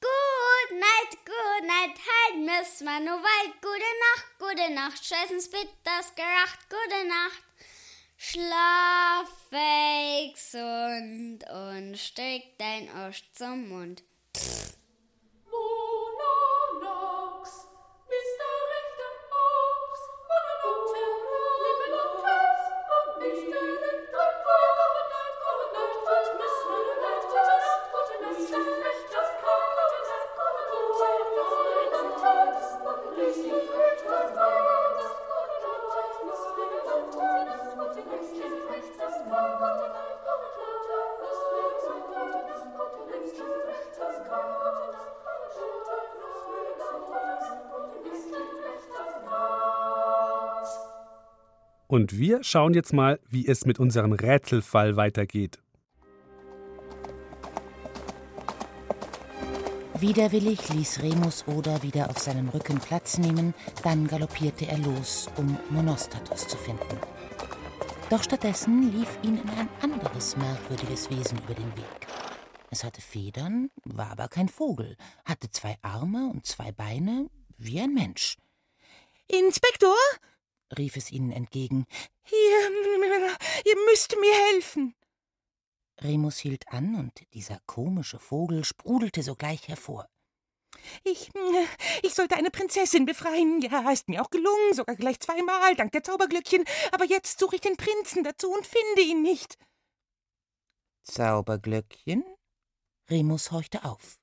Good 0.00 0.80
night, 0.80 1.16
good 1.24 1.62
night, 1.62 1.96
halt 2.08 2.38
müssen 2.40 2.86
wir 2.86 2.98
nur 2.98 3.22
weit. 3.22 3.52
Gute 3.62 3.92
Nacht, 4.02 4.26
gute 4.40 4.74
Nacht, 4.74 5.04
scheißen's 5.04 5.48
bitters 5.48 6.12
geracht, 6.16 6.58
gute 6.68 7.06
Nacht. 7.06 7.44
Schlaf 8.18 9.50
gesund 10.32 11.44
und 11.50 11.96
steck 11.96 12.58
dein 12.58 12.88
Arsch 12.90 13.30
zum 13.32 13.68
Mund. 13.68 14.02
Und 52.06 52.20
wir 52.20 52.44
schauen 52.44 52.72
jetzt 52.72 52.92
mal, 52.92 53.18
wie 53.28 53.48
es 53.48 53.66
mit 53.66 53.80
unserem 53.80 54.12
Rätselfall 54.12 54.94
weitergeht. 54.94 55.58
Widerwillig 59.98 60.68
ließ 60.68 61.02
Remus 61.02 61.48
Oda 61.48 61.82
wieder 61.82 62.08
auf 62.08 62.18
seinem 62.18 62.48
Rücken 62.50 62.78
Platz 62.78 63.18
nehmen, 63.18 63.54
dann 63.82 64.06
galoppierte 64.06 64.68
er 64.68 64.78
los, 64.78 65.26
um 65.36 65.58
Monostatos 65.70 66.46
zu 66.46 66.56
finden. 66.56 66.96
Doch 68.08 68.22
stattdessen 68.22 68.96
lief 68.96 69.18
ihnen 69.24 69.42
ein 69.58 69.68
anderes 69.82 70.36
merkwürdiges 70.36 71.10
Wesen 71.10 71.38
über 71.38 71.54
den 71.54 71.76
Weg. 71.76 72.06
Es 72.70 72.84
hatte 72.84 73.00
Federn, 73.00 73.70
war 73.82 74.12
aber 74.12 74.28
kein 74.28 74.48
Vogel, 74.48 74.96
hatte 75.24 75.50
zwei 75.50 75.76
Arme 75.82 76.30
und 76.32 76.46
zwei 76.46 76.70
Beine, 76.70 77.28
wie 77.58 77.80
ein 77.80 77.94
Mensch. 77.94 78.36
Inspektor, 79.26 79.96
rief 80.76 80.96
es 80.96 81.10
ihnen 81.10 81.32
entgegen, 81.32 81.86
ihr, 82.30 82.70
ihr 83.64 83.76
müsst 83.90 84.16
mir 84.18 84.34
helfen. 84.52 84.94
Remus 86.00 86.38
hielt 86.38 86.68
an, 86.68 86.94
und 86.94 87.12
dieser 87.32 87.60
komische 87.66 88.18
Vogel 88.18 88.64
sprudelte 88.64 89.22
sogleich 89.22 89.68
hervor. 89.68 90.08
Ich, 91.04 91.30
ich 92.02 92.14
sollte 92.14 92.36
eine 92.36 92.50
Prinzessin 92.50 93.06
befreien. 93.06 93.60
Ja, 93.60 93.90
ist 93.90 94.08
mir 94.08 94.22
auch 94.22 94.30
gelungen, 94.30 94.74
sogar 94.74 94.96
gleich 94.96 95.20
zweimal, 95.20 95.74
dank 95.74 95.92
der 95.92 96.02
Zauberglöckchen. 96.02 96.64
Aber 96.92 97.04
jetzt 97.04 97.38
suche 97.38 97.56
ich 97.56 97.62
den 97.62 97.76
Prinzen 97.76 98.24
dazu 98.24 98.50
und 98.50 98.66
finde 98.66 99.02
ihn 99.02 99.22
nicht. 99.22 99.58
Zauberglöckchen? 101.02 102.24
Remus 103.08 103.52
horchte 103.52 103.84
auf. 103.84 104.18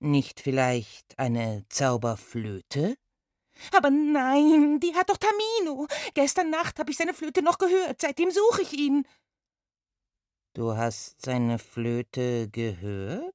Nicht 0.00 0.40
vielleicht 0.40 1.18
eine 1.18 1.64
Zauberflöte? 1.68 2.96
Aber 3.72 3.90
nein, 3.90 4.80
die 4.80 4.94
hat 4.94 5.10
doch 5.10 5.16
Tamino. 5.16 5.86
Gestern 6.14 6.50
Nacht 6.50 6.78
habe 6.78 6.90
ich 6.90 6.96
seine 6.96 7.14
Flöte 7.14 7.42
noch 7.42 7.58
gehört. 7.58 8.00
Seitdem 8.00 8.30
suche 8.30 8.62
ich 8.62 8.72
ihn. 8.72 9.06
Du 10.54 10.76
hast 10.76 11.22
seine 11.22 11.58
Flöte 11.58 12.48
gehört? 12.48 13.34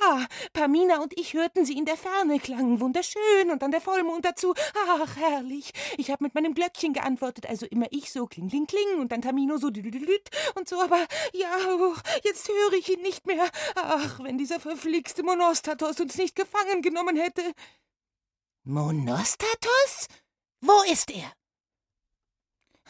Ja, 0.00 0.26
Pamina 0.52 1.02
und 1.02 1.18
ich 1.18 1.34
hörten 1.34 1.64
sie 1.64 1.76
in 1.76 1.84
der 1.84 1.96
Ferne, 1.96 2.38
klangen 2.38 2.80
wunderschön 2.80 3.50
und 3.50 3.62
dann 3.62 3.72
der 3.72 3.80
Vollmond 3.80 4.24
dazu. 4.24 4.54
Ach, 4.88 5.16
herrlich. 5.16 5.72
Ich 5.96 6.10
habe 6.10 6.22
mit 6.22 6.34
meinem 6.34 6.54
Glöckchen 6.54 6.92
geantwortet, 6.92 7.46
also 7.46 7.66
immer 7.66 7.86
ich 7.90 8.12
so 8.12 8.26
kling, 8.26 8.48
kling, 8.48 8.66
kling 8.66 9.00
und 9.00 9.10
dann 9.10 9.22
Tamino 9.22 9.56
so 9.56 9.70
düdüdüdüd 9.70 10.30
und 10.54 10.68
so, 10.68 10.80
aber 10.80 11.04
ja, 11.32 11.50
oh, 11.78 11.94
jetzt 12.22 12.48
höre 12.48 12.74
ich 12.74 12.88
ihn 12.90 13.02
nicht 13.02 13.26
mehr. 13.26 13.48
Ach, 13.74 14.20
wenn 14.22 14.38
dieser 14.38 14.60
verflixte 14.60 15.22
Monostatos 15.22 15.98
uns 15.98 16.16
nicht 16.16 16.36
gefangen 16.36 16.82
genommen 16.82 17.16
hätte. 17.16 17.42
Monostatos? 18.66 20.08
Wo 20.62 20.72
ist 20.90 21.10
er? 21.10 21.30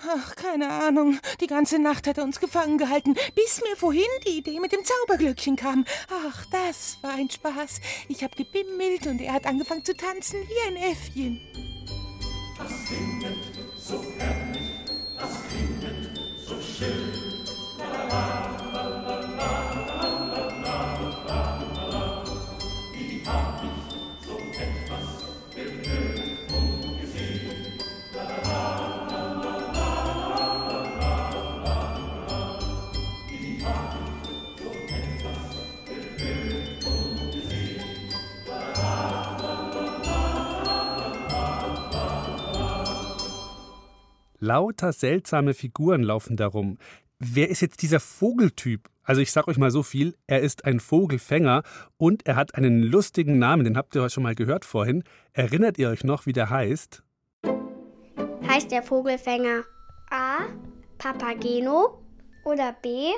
Ach, 0.07 0.37
keine 0.37 0.71
Ahnung. 0.71 1.19
Die 1.41 1.49
ganze 1.49 1.81
Nacht 1.81 2.07
hat 2.07 2.17
er 2.17 2.23
uns 2.23 2.39
gefangen 2.39 2.79
gehalten, 2.79 3.15
bis 3.35 3.61
mir 3.61 3.75
vorhin 3.75 4.05
die 4.25 4.39
Idee 4.39 4.61
mit 4.61 4.71
dem 4.71 4.85
Zauberglöckchen 4.85 5.57
kam. 5.57 5.85
Ach, 6.29 6.47
das 6.53 6.99
war 7.03 7.15
ein 7.15 7.29
Spaß. 7.29 7.81
Ich 8.09 8.23
habe 8.23 8.37
gebimmelt 8.37 9.09
und 9.09 9.21
er 9.21 9.33
hat 9.33 9.47
angefangen 9.47 9.85
zu 9.85 9.97
tanzen 9.97 10.39
wie 10.49 10.69
ein 10.69 10.77
Äffchen. 10.77 11.74
Lauter 44.45 44.93
seltsame 44.93 45.55
Figuren 45.55 46.03
laufen 46.03 46.37
darum. 46.37 46.77
wer 47.19 47.49
ist 47.49 47.63
jetzt 47.63 47.81
dieser 47.81 48.01
Vogeltyp? 48.01 48.91
Also 49.03 49.23
ich 49.23 49.33
sag 49.33 49.49
euch 49.49 49.57
mal 49.57 49.71
so 49.71 49.83
viel, 49.83 50.15
er 50.27 50.41
ist 50.41 50.67
ein 50.67 50.81
Vogelfänger 50.81 51.63
und 51.97 52.27
er 52.27 52.37
hat 52.37 52.55
einen 52.55 52.83
lustigen 52.83 53.39
Namen, 53.39 53.65
den 53.65 53.79
habt 53.79 53.95
ihr 53.95 54.03
heute 54.03 54.13
schon 54.13 54.23
mal 54.23 54.35
gehört 54.35 54.67
vorhin. 54.67 55.03
Erinnert 55.33 55.79
ihr 55.79 55.89
euch 55.89 56.05
noch, 56.05 56.27
wie 56.27 56.35
der 56.35 56.51
heißt? 56.51 57.03
Heißt 58.47 58.71
der 58.71 58.83
Vogelfänger 58.83 59.65
A. 60.11 60.41
Papageno 60.99 62.03
oder 62.45 62.75
B. 62.83 63.13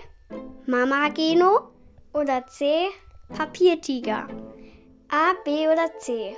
Mamageno 0.67 1.73
oder 2.13 2.47
C. 2.47 2.87
Papiertiger? 3.37 4.29
A, 5.09 5.33
B 5.45 5.67
oder 5.67 5.91
C? 5.99 6.37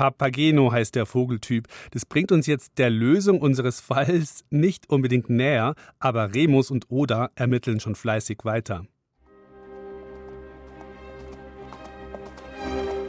Papageno 0.00 0.72
heißt 0.72 0.94
der 0.94 1.04
Vogeltyp. 1.04 1.68
Das 1.90 2.06
bringt 2.06 2.32
uns 2.32 2.46
jetzt 2.46 2.78
der 2.78 2.88
Lösung 2.88 3.38
unseres 3.42 3.80
Falls 3.80 4.46
nicht 4.48 4.88
unbedingt 4.88 5.28
näher, 5.28 5.74
aber 5.98 6.32
Remus 6.32 6.70
und 6.70 6.86
Oda 6.88 7.28
ermitteln 7.34 7.80
schon 7.80 7.94
fleißig 7.94 8.38
weiter. 8.44 8.86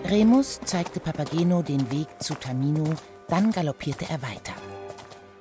Remus 0.04 0.60
zeigte 0.66 1.00
Papageno 1.00 1.62
den 1.62 1.90
Weg 1.92 2.10
zu 2.20 2.34
Tamino, 2.34 2.94
dann 3.30 3.54
galoppierte 3.54 4.04
er 4.10 4.22
weiter. 4.22 4.52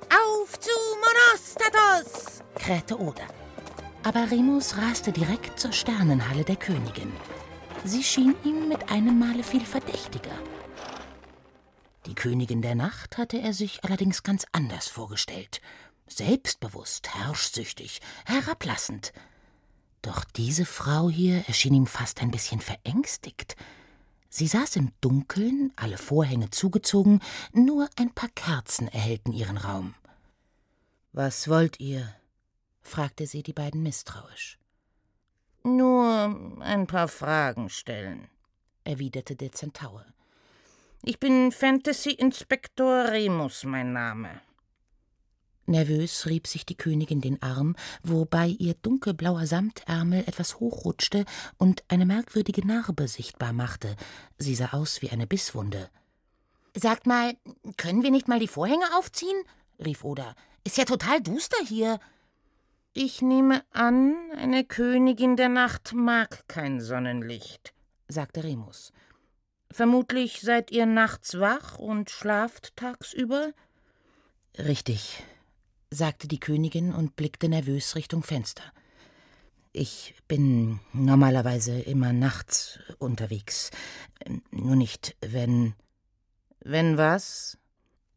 Auf 0.09 0.57
zu 0.57 0.69
Monostatos! 1.03 2.43
krähte 2.55 2.97
Oda. 2.97 3.23
Aber 4.03 4.31
Remus 4.31 4.77
raste 4.77 5.11
direkt 5.11 5.59
zur 5.59 5.73
Sternenhalle 5.73 6.45
der 6.45 6.55
Königin. 6.55 7.11
Sie 7.83 8.03
schien 8.03 8.35
ihm 8.45 8.69
mit 8.69 8.89
einem 8.89 9.19
Male 9.19 9.43
viel 9.43 9.65
verdächtiger. 9.65 10.31
Die 12.11 12.15
Königin 12.15 12.61
der 12.61 12.75
Nacht 12.75 13.17
hatte 13.17 13.39
er 13.39 13.53
sich 13.53 13.85
allerdings 13.85 14.21
ganz 14.21 14.45
anders 14.51 14.89
vorgestellt. 14.89 15.61
Selbstbewusst, 16.07 17.15
herrschsüchtig, 17.15 18.01
herablassend. 18.25 19.13
Doch 20.01 20.25
diese 20.25 20.65
Frau 20.65 21.09
hier 21.09 21.45
erschien 21.47 21.73
ihm 21.73 21.87
fast 21.87 22.21
ein 22.21 22.29
bisschen 22.29 22.59
verängstigt. 22.59 23.55
Sie 24.27 24.45
saß 24.45 24.75
im 24.75 24.91
Dunkeln, 24.99 25.71
alle 25.77 25.97
Vorhänge 25.97 26.49
zugezogen, 26.49 27.21
nur 27.53 27.87
ein 27.95 28.13
paar 28.13 28.29
Kerzen 28.35 28.89
erhellten 28.89 29.31
ihren 29.31 29.55
Raum. 29.55 29.95
Was 31.13 31.47
wollt 31.47 31.79
ihr? 31.79 32.13
fragte 32.81 33.25
sie 33.25 33.41
die 33.41 33.53
beiden 33.53 33.83
misstrauisch. 33.83 34.59
Nur 35.63 36.59
ein 36.59 36.87
paar 36.87 37.07
Fragen 37.07 37.69
stellen, 37.69 38.27
erwiderte 38.83 39.37
der 39.37 39.53
Zentaur. 39.53 40.05
Ich 41.03 41.19
bin 41.19 41.51
Fantasy-Inspektor 41.51 43.05
Remus, 43.05 43.63
mein 43.63 43.91
Name. 43.91 44.39
Nervös 45.65 46.27
rieb 46.27 46.45
sich 46.45 46.63
die 46.63 46.77
Königin 46.77 47.21
den 47.21 47.41
Arm, 47.41 47.75
wobei 48.03 48.47
ihr 48.47 48.75
dunkelblauer 48.75 49.47
Samtärmel 49.47 50.19
etwas 50.27 50.59
hochrutschte 50.59 51.25
und 51.57 51.83
eine 51.87 52.05
merkwürdige 52.05 52.65
Narbe 52.67 53.07
sichtbar 53.07 53.51
machte. 53.51 53.95
Sie 54.37 54.53
sah 54.53 54.73
aus 54.73 55.01
wie 55.01 55.09
eine 55.09 55.25
Bisswunde. 55.25 55.89
Sagt 56.75 57.07
mal, 57.07 57.33
können 57.77 58.03
wir 58.03 58.11
nicht 58.11 58.27
mal 58.27 58.39
die 58.39 58.47
Vorhänge 58.47 58.85
aufziehen? 58.95 59.41
rief 59.83 60.03
Oda. 60.03 60.35
Ist 60.63 60.77
ja 60.77 60.85
total 60.85 61.19
duster 61.19 61.65
hier. 61.65 61.99
Ich 62.93 63.23
nehme 63.23 63.63
an, 63.71 64.15
eine 64.37 64.65
Königin 64.65 65.35
der 65.35 65.49
Nacht 65.49 65.93
mag 65.95 66.47
kein 66.47 66.79
Sonnenlicht, 66.79 67.73
sagte 68.07 68.43
Remus. 68.43 68.93
Vermutlich 69.71 70.41
seid 70.41 70.71
ihr 70.71 70.85
nachts 70.85 71.39
wach 71.39 71.77
und 71.77 72.09
schlaft 72.09 72.75
tagsüber? 72.75 73.53
Richtig, 74.57 75.23
sagte 75.89 76.27
die 76.27 76.39
Königin 76.39 76.93
und 76.93 77.15
blickte 77.15 77.47
nervös 77.47 77.95
Richtung 77.95 78.23
Fenster. 78.23 78.63
Ich 79.71 80.13
bin 80.27 80.81
normalerweise 80.91 81.79
immer 81.79 82.11
nachts 82.11 82.79
unterwegs. 82.99 83.71
Nur 84.51 84.75
nicht, 84.75 85.15
wenn. 85.21 85.73
Wenn 86.59 86.97
was? 86.97 87.57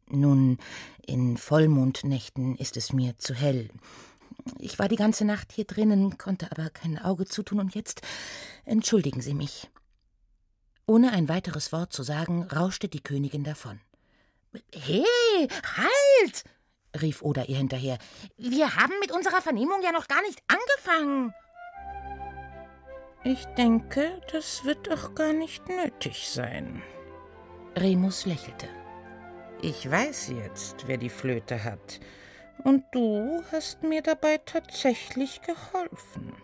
Nun, 0.08 0.58
in 1.06 1.36
Vollmondnächten 1.36 2.56
ist 2.56 2.76
es 2.76 2.92
mir 2.92 3.16
zu 3.18 3.32
hell. 3.34 3.70
Ich 4.58 4.78
war 4.78 4.88
die 4.88 4.96
ganze 4.96 5.24
Nacht 5.24 5.52
hier 5.52 5.64
drinnen, 5.64 6.18
konnte 6.18 6.50
aber 6.50 6.68
kein 6.70 6.98
Auge 6.98 7.24
zutun 7.24 7.60
und 7.60 7.74
jetzt 7.74 8.02
entschuldigen 8.64 9.22
Sie 9.22 9.34
mich. 9.34 9.70
Ohne 10.86 11.12
ein 11.12 11.28
weiteres 11.28 11.72
Wort 11.72 11.92
zu 11.92 12.02
sagen, 12.02 12.44
rauschte 12.44 12.88
die 12.88 13.02
Königin 13.02 13.44
davon. 13.44 13.80
Hey, 14.72 15.48
halt! 15.76 16.44
rief 17.00 17.22
Oda 17.22 17.44
ihr 17.44 17.56
hinterher. 17.56 17.98
Wir 18.36 18.76
haben 18.76 18.92
mit 19.00 19.10
unserer 19.10 19.40
Vernehmung 19.40 19.82
ja 19.82 19.92
noch 19.92 20.06
gar 20.06 20.22
nicht 20.22 20.42
angefangen. 20.46 21.34
Ich 23.24 23.44
denke, 23.56 24.20
das 24.30 24.64
wird 24.64 24.90
auch 24.92 25.14
gar 25.14 25.32
nicht 25.32 25.66
nötig 25.68 26.28
sein. 26.28 26.82
Remus 27.76 28.26
lächelte. 28.26 28.68
Ich 29.62 29.90
weiß 29.90 30.28
jetzt, 30.28 30.86
wer 30.86 30.98
die 30.98 31.08
Flöte 31.08 31.64
hat. 31.64 32.00
Und 32.62 32.84
du 32.92 33.42
hast 33.50 33.82
mir 33.82 34.02
dabei 34.02 34.38
tatsächlich 34.38 35.40
geholfen. 35.40 36.34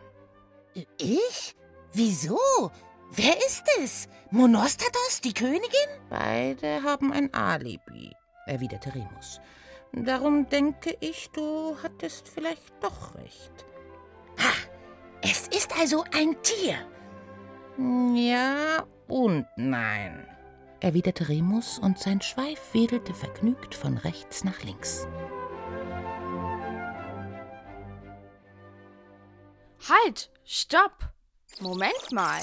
Ich? 0.98 1.55
Wieso? 1.92 2.38
Wer 3.12 3.37
ist 3.38 3.64
es? 3.83 4.09
Monostatos, 4.31 5.20
die 5.23 5.35
Königin? 5.35 5.88
Beide 6.09 6.83
haben 6.83 7.12
ein 7.12 7.35
Alibi, 7.35 8.14
erwiderte 8.46 8.94
Remus. 8.94 9.40
Darum 9.92 10.49
denke 10.49 10.96
ich, 11.01 11.31
du 11.33 11.77
hattest 11.83 12.29
vielleicht 12.29 12.73
doch 12.81 13.14
recht. 13.16 13.66
Ha! 14.38 14.53
Es 15.23 15.49
ist 15.49 15.77
also 15.79 16.05
ein 16.14 16.37
Tier. 16.42 16.77
Ja 18.14 18.87
und 19.09 19.46
nein, 19.57 20.27
erwiderte 20.81 21.29
Remus 21.29 21.79
und 21.79 21.99
sein 21.99 22.20
Schweif 22.20 22.73
wedelte 22.73 23.12
vergnügt 23.12 23.75
von 23.75 23.99
rechts 23.99 24.44
nach 24.44 24.62
links. 24.62 25.09
Halt! 29.88 30.31
Stopp! 30.44 31.11
Moment 31.61 32.12
mal. 32.12 32.40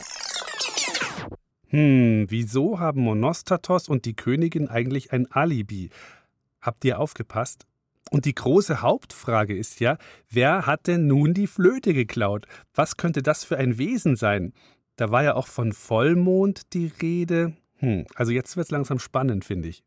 Hm, 1.70 2.28
wieso 2.30 2.80
haben 2.80 3.02
Monostatos 3.02 3.90
und 3.90 4.06
die 4.06 4.16
Königin 4.16 4.68
eigentlich 4.70 5.12
ein 5.12 5.30
Alibi? 5.32 5.90
Habt 6.62 6.86
ihr 6.86 7.00
aufgepasst? 7.00 7.66
Und 8.10 8.26
die 8.26 8.36
große 8.36 8.82
Hauptfrage 8.82 9.56
ist 9.56 9.80
ja, 9.82 9.98
wer 10.30 10.66
hat 10.66 10.88
denn 10.88 11.08
nun 11.08 11.34
die 11.34 11.48
Flöte 11.48 11.94
geklaut? 11.94 12.46
Was 12.74 12.96
könnte 12.96 13.22
das 13.22 13.44
für 13.44 13.58
ein 13.58 13.78
Wesen 13.78 14.16
sein? 14.16 14.54
Da 14.96 15.12
war 15.12 15.24
ja 15.24 15.36
auch 15.36 15.48
von 15.48 15.74
Vollmond 15.74 16.74
die 16.74 16.92
Rede. 17.02 17.54
Hm, 17.78 18.06
also 18.16 18.32
jetzt 18.32 18.56
wird's 18.56 18.72
langsam 18.72 19.00
spannend, 19.00 19.44
finde 19.44 19.68
ich. 19.68 19.84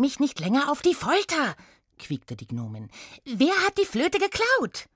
Mich 0.00 0.18
nicht 0.18 0.40
länger 0.40 0.70
auf 0.70 0.82
die 0.82 0.94
Folter, 0.94 1.54
quiekte 1.98 2.36
die 2.36 2.46
Gnomin. 2.46 2.90
Wer 3.24 3.54
hat 3.66 3.78
die 3.78 3.84
Flöte 3.84 4.18
geklaut? 4.18 4.86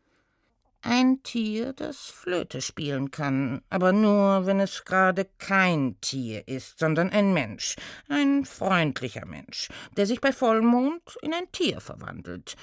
Ein 0.86 1.22
Tier, 1.22 1.72
das 1.72 2.08
Flöte 2.08 2.60
spielen 2.60 3.10
kann, 3.10 3.62
aber 3.70 3.92
nur, 3.92 4.44
wenn 4.44 4.60
es 4.60 4.84
gerade 4.84 5.26
kein 5.38 5.98
Tier 6.02 6.46
ist, 6.46 6.78
sondern 6.78 7.08
ein 7.08 7.32
Mensch, 7.32 7.76
ein 8.10 8.44
freundlicher 8.44 9.24
Mensch, 9.24 9.70
der 9.96 10.04
sich 10.04 10.20
bei 10.20 10.30
Vollmond 10.30 11.16
in 11.22 11.32
ein 11.32 11.50
Tier 11.52 11.80
verwandelt. 11.80 12.56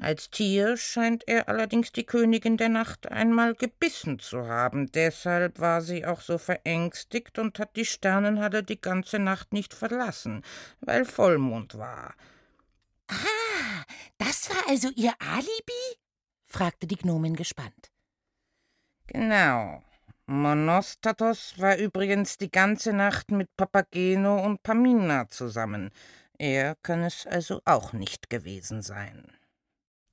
Als 0.00 0.28
Tier 0.30 0.76
scheint 0.76 1.22
er 1.28 1.48
allerdings 1.48 1.92
die 1.92 2.04
Königin 2.04 2.56
der 2.56 2.68
Nacht 2.68 3.10
einmal 3.10 3.54
gebissen 3.54 4.18
zu 4.18 4.46
haben, 4.46 4.90
deshalb 4.90 5.60
war 5.60 5.82
sie 5.82 6.04
auch 6.04 6.20
so 6.20 6.36
verängstigt 6.38 7.38
und 7.38 7.58
hat 7.58 7.76
die 7.76 7.84
Sternenhalle 7.84 8.64
die 8.64 8.80
ganze 8.80 9.20
Nacht 9.20 9.52
nicht 9.52 9.72
verlassen, 9.72 10.42
weil 10.80 11.04
Vollmond 11.04 11.78
war. 11.78 12.14
Ah, 13.08 13.84
das 14.18 14.50
war 14.50 14.68
also 14.68 14.90
ihr 14.96 15.12
Alibi? 15.20 15.98
fragte 16.44 16.86
die 16.86 16.96
Gnomin 16.96 17.36
gespannt. 17.36 17.90
Genau. 19.06 19.82
Monostatos 20.26 21.58
war 21.58 21.76
übrigens 21.76 22.38
die 22.38 22.50
ganze 22.50 22.92
Nacht 22.92 23.30
mit 23.30 23.54
Papageno 23.56 24.42
und 24.42 24.62
Pamina 24.62 25.28
zusammen. 25.28 25.90
Er 26.38 26.76
kann 26.76 27.02
es 27.04 27.26
also 27.26 27.60
auch 27.64 27.92
nicht 27.92 28.30
gewesen 28.30 28.82
sein. 28.82 29.30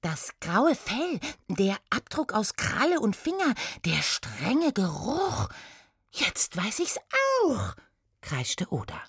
Das 0.01 0.31
graue 0.39 0.73
Fell, 0.73 1.19
der 1.47 1.77
Abdruck 1.91 2.33
aus 2.33 2.55
Kralle 2.55 2.99
und 2.99 3.15
Finger, 3.15 3.53
der 3.85 4.01
strenge 4.01 4.73
Geruch. 4.73 5.49
Jetzt 6.09 6.57
weiß 6.57 6.79
ich's 6.79 6.99
auch, 7.43 7.75
kreischte 8.21 8.71
Oda. 8.71 8.99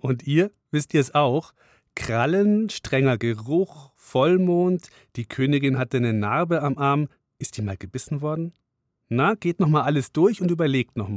Und 0.00 0.26
ihr, 0.26 0.50
wisst 0.70 0.94
es 0.94 1.14
auch? 1.14 1.52
Krallen, 1.94 2.70
strenger 2.70 3.18
Geruch, 3.18 3.92
Vollmond, 3.96 4.88
die 5.16 5.26
Königin 5.26 5.76
hatte 5.76 5.98
eine 5.98 6.14
Narbe 6.14 6.62
am 6.62 6.78
Arm. 6.78 7.08
Ist 7.38 7.58
die 7.58 7.62
mal 7.62 7.76
gebissen 7.76 8.22
worden? 8.22 8.54
Na, 9.08 9.34
geht 9.34 9.60
noch 9.60 9.68
mal 9.68 9.82
alles 9.82 10.12
durch 10.12 10.40
und 10.40 10.50
überlegt 10.50 10.96
noch 10.96 11.08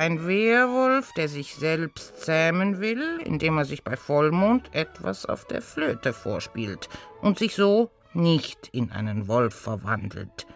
Ein 0.00 0.26
Werwolf, 0.26 1.12
der 1.12 1.28
sich 1.28 1.56
selbst 1.56 2.22
zähmen 2.22 2.80
will, 2.80 3.20
indem 3.22 3.58
er 3.58 3.66
sich 3.66 3.84
bei 3.84 3.98
Vollmond 3.98 4.74
etwas 4.74 5.26
auf 5.26 5.44
der 5.44 5.60
Flöte 5.60 6.14
vorspielt 6.14 6.88
und 7.20 7.38
sich 7.38 7.54
so 7.54 7.90
nicht 8.14 8.68
in 8.72 8.90
einen 8.92 9.28
Wolf 9.28 9.54
verwandelt. 9.54 10.46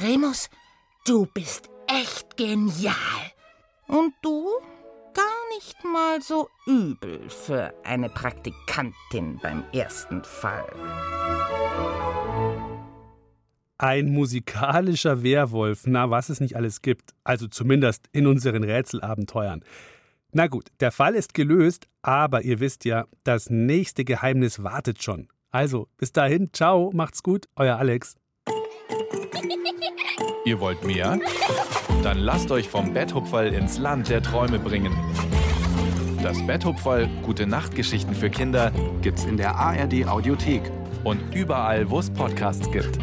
Remus, 0.00 0.50
du 1.06 1.26
bist 1.32 1.70
echt 1.86 2.36
genial. 2.36 2.96
Und 3.86 4.12
du? 4.22 4.48
Gar 5.14 5.54
nicht 5.54 5.84
mal 5.84 6.20
so 6.20 6.48
übel 6.66 7.30
für 7.30 7.72
eine 7.84 8.08
Praktikantin 8.08 9.38
beim 9.40 9.62
ersten 9.72 10.24
Fall. 10.24 10.66
Ein 13.82 14.12
musikalischer 14.12 15.24
Werwolf, 15.24 15.88
na, 15.88 16.08
was 16.08 16.28
es 16.28 16.38
nicht 16.38 16.54
alles 16.54 16.82
gibt. 16.82 17.14
Also 17.24 17.48
zumindest 17.48 18.06
in 18.12 18.28
unseren 18.28 18.62
Rätselabenteuern. 18.62 19.64
Na 20.30 20.46
gut, 20.46 20.68
der 20.78 20.92
Fall 20.92 21.16
ist 21.16 21.34
gelöst, 21.34 21.88
aber 22.00 22.42
ihr 22.42 22.60
wisst 22.60 22.84
ja, 22.84 23.06
das 23.24 23.50
nächste 23.50 24.04
Geheimnis 24.04 24.62
wartet 24.62 25.02
schon. 25.02 25.26
Also, 25.50 25.88
bis 25.96 26.12
dahin, 26.12 26.50
ciao, 26.52 26.92
macht's 26.94 27.24
gut, 27.24 27.48
euer 27.56 27.76
Alex. 27.76 28.14
Ihr 30.44 30.60
wollt 30.60 30.84
mehr? 30.84 31.18
Dann 32.04 32.18
lasst 32.18 32.52
euch 32.52 32.68
vom 32.68 32.94
Betthupferl 32.94 33.52
ins 33.52 33.78
Land 33.78 34.08
der 34.08 34.22
Träume 34.22 34.60
bringen. 34.60 34.92
Das 36.22 36.46
Betthupferl, 36.46 37.08
gute 37.22 37.48
Nachtgeschichten 37.48 38.14
für 38.14 38.30
Kinder, 38.30 38.70
gibt's 39.02 39.24
in 39.24 39.36
der 39.36 39.56
ARD 39.56 40.06
Audiothek 40.06 40.62
und 41.02 41.34
überall, 41.34 41.90
wo 41.90 41.98
es 41.98 42.10
Podcasts 42.10 42.70
gibt. 42.70 42.96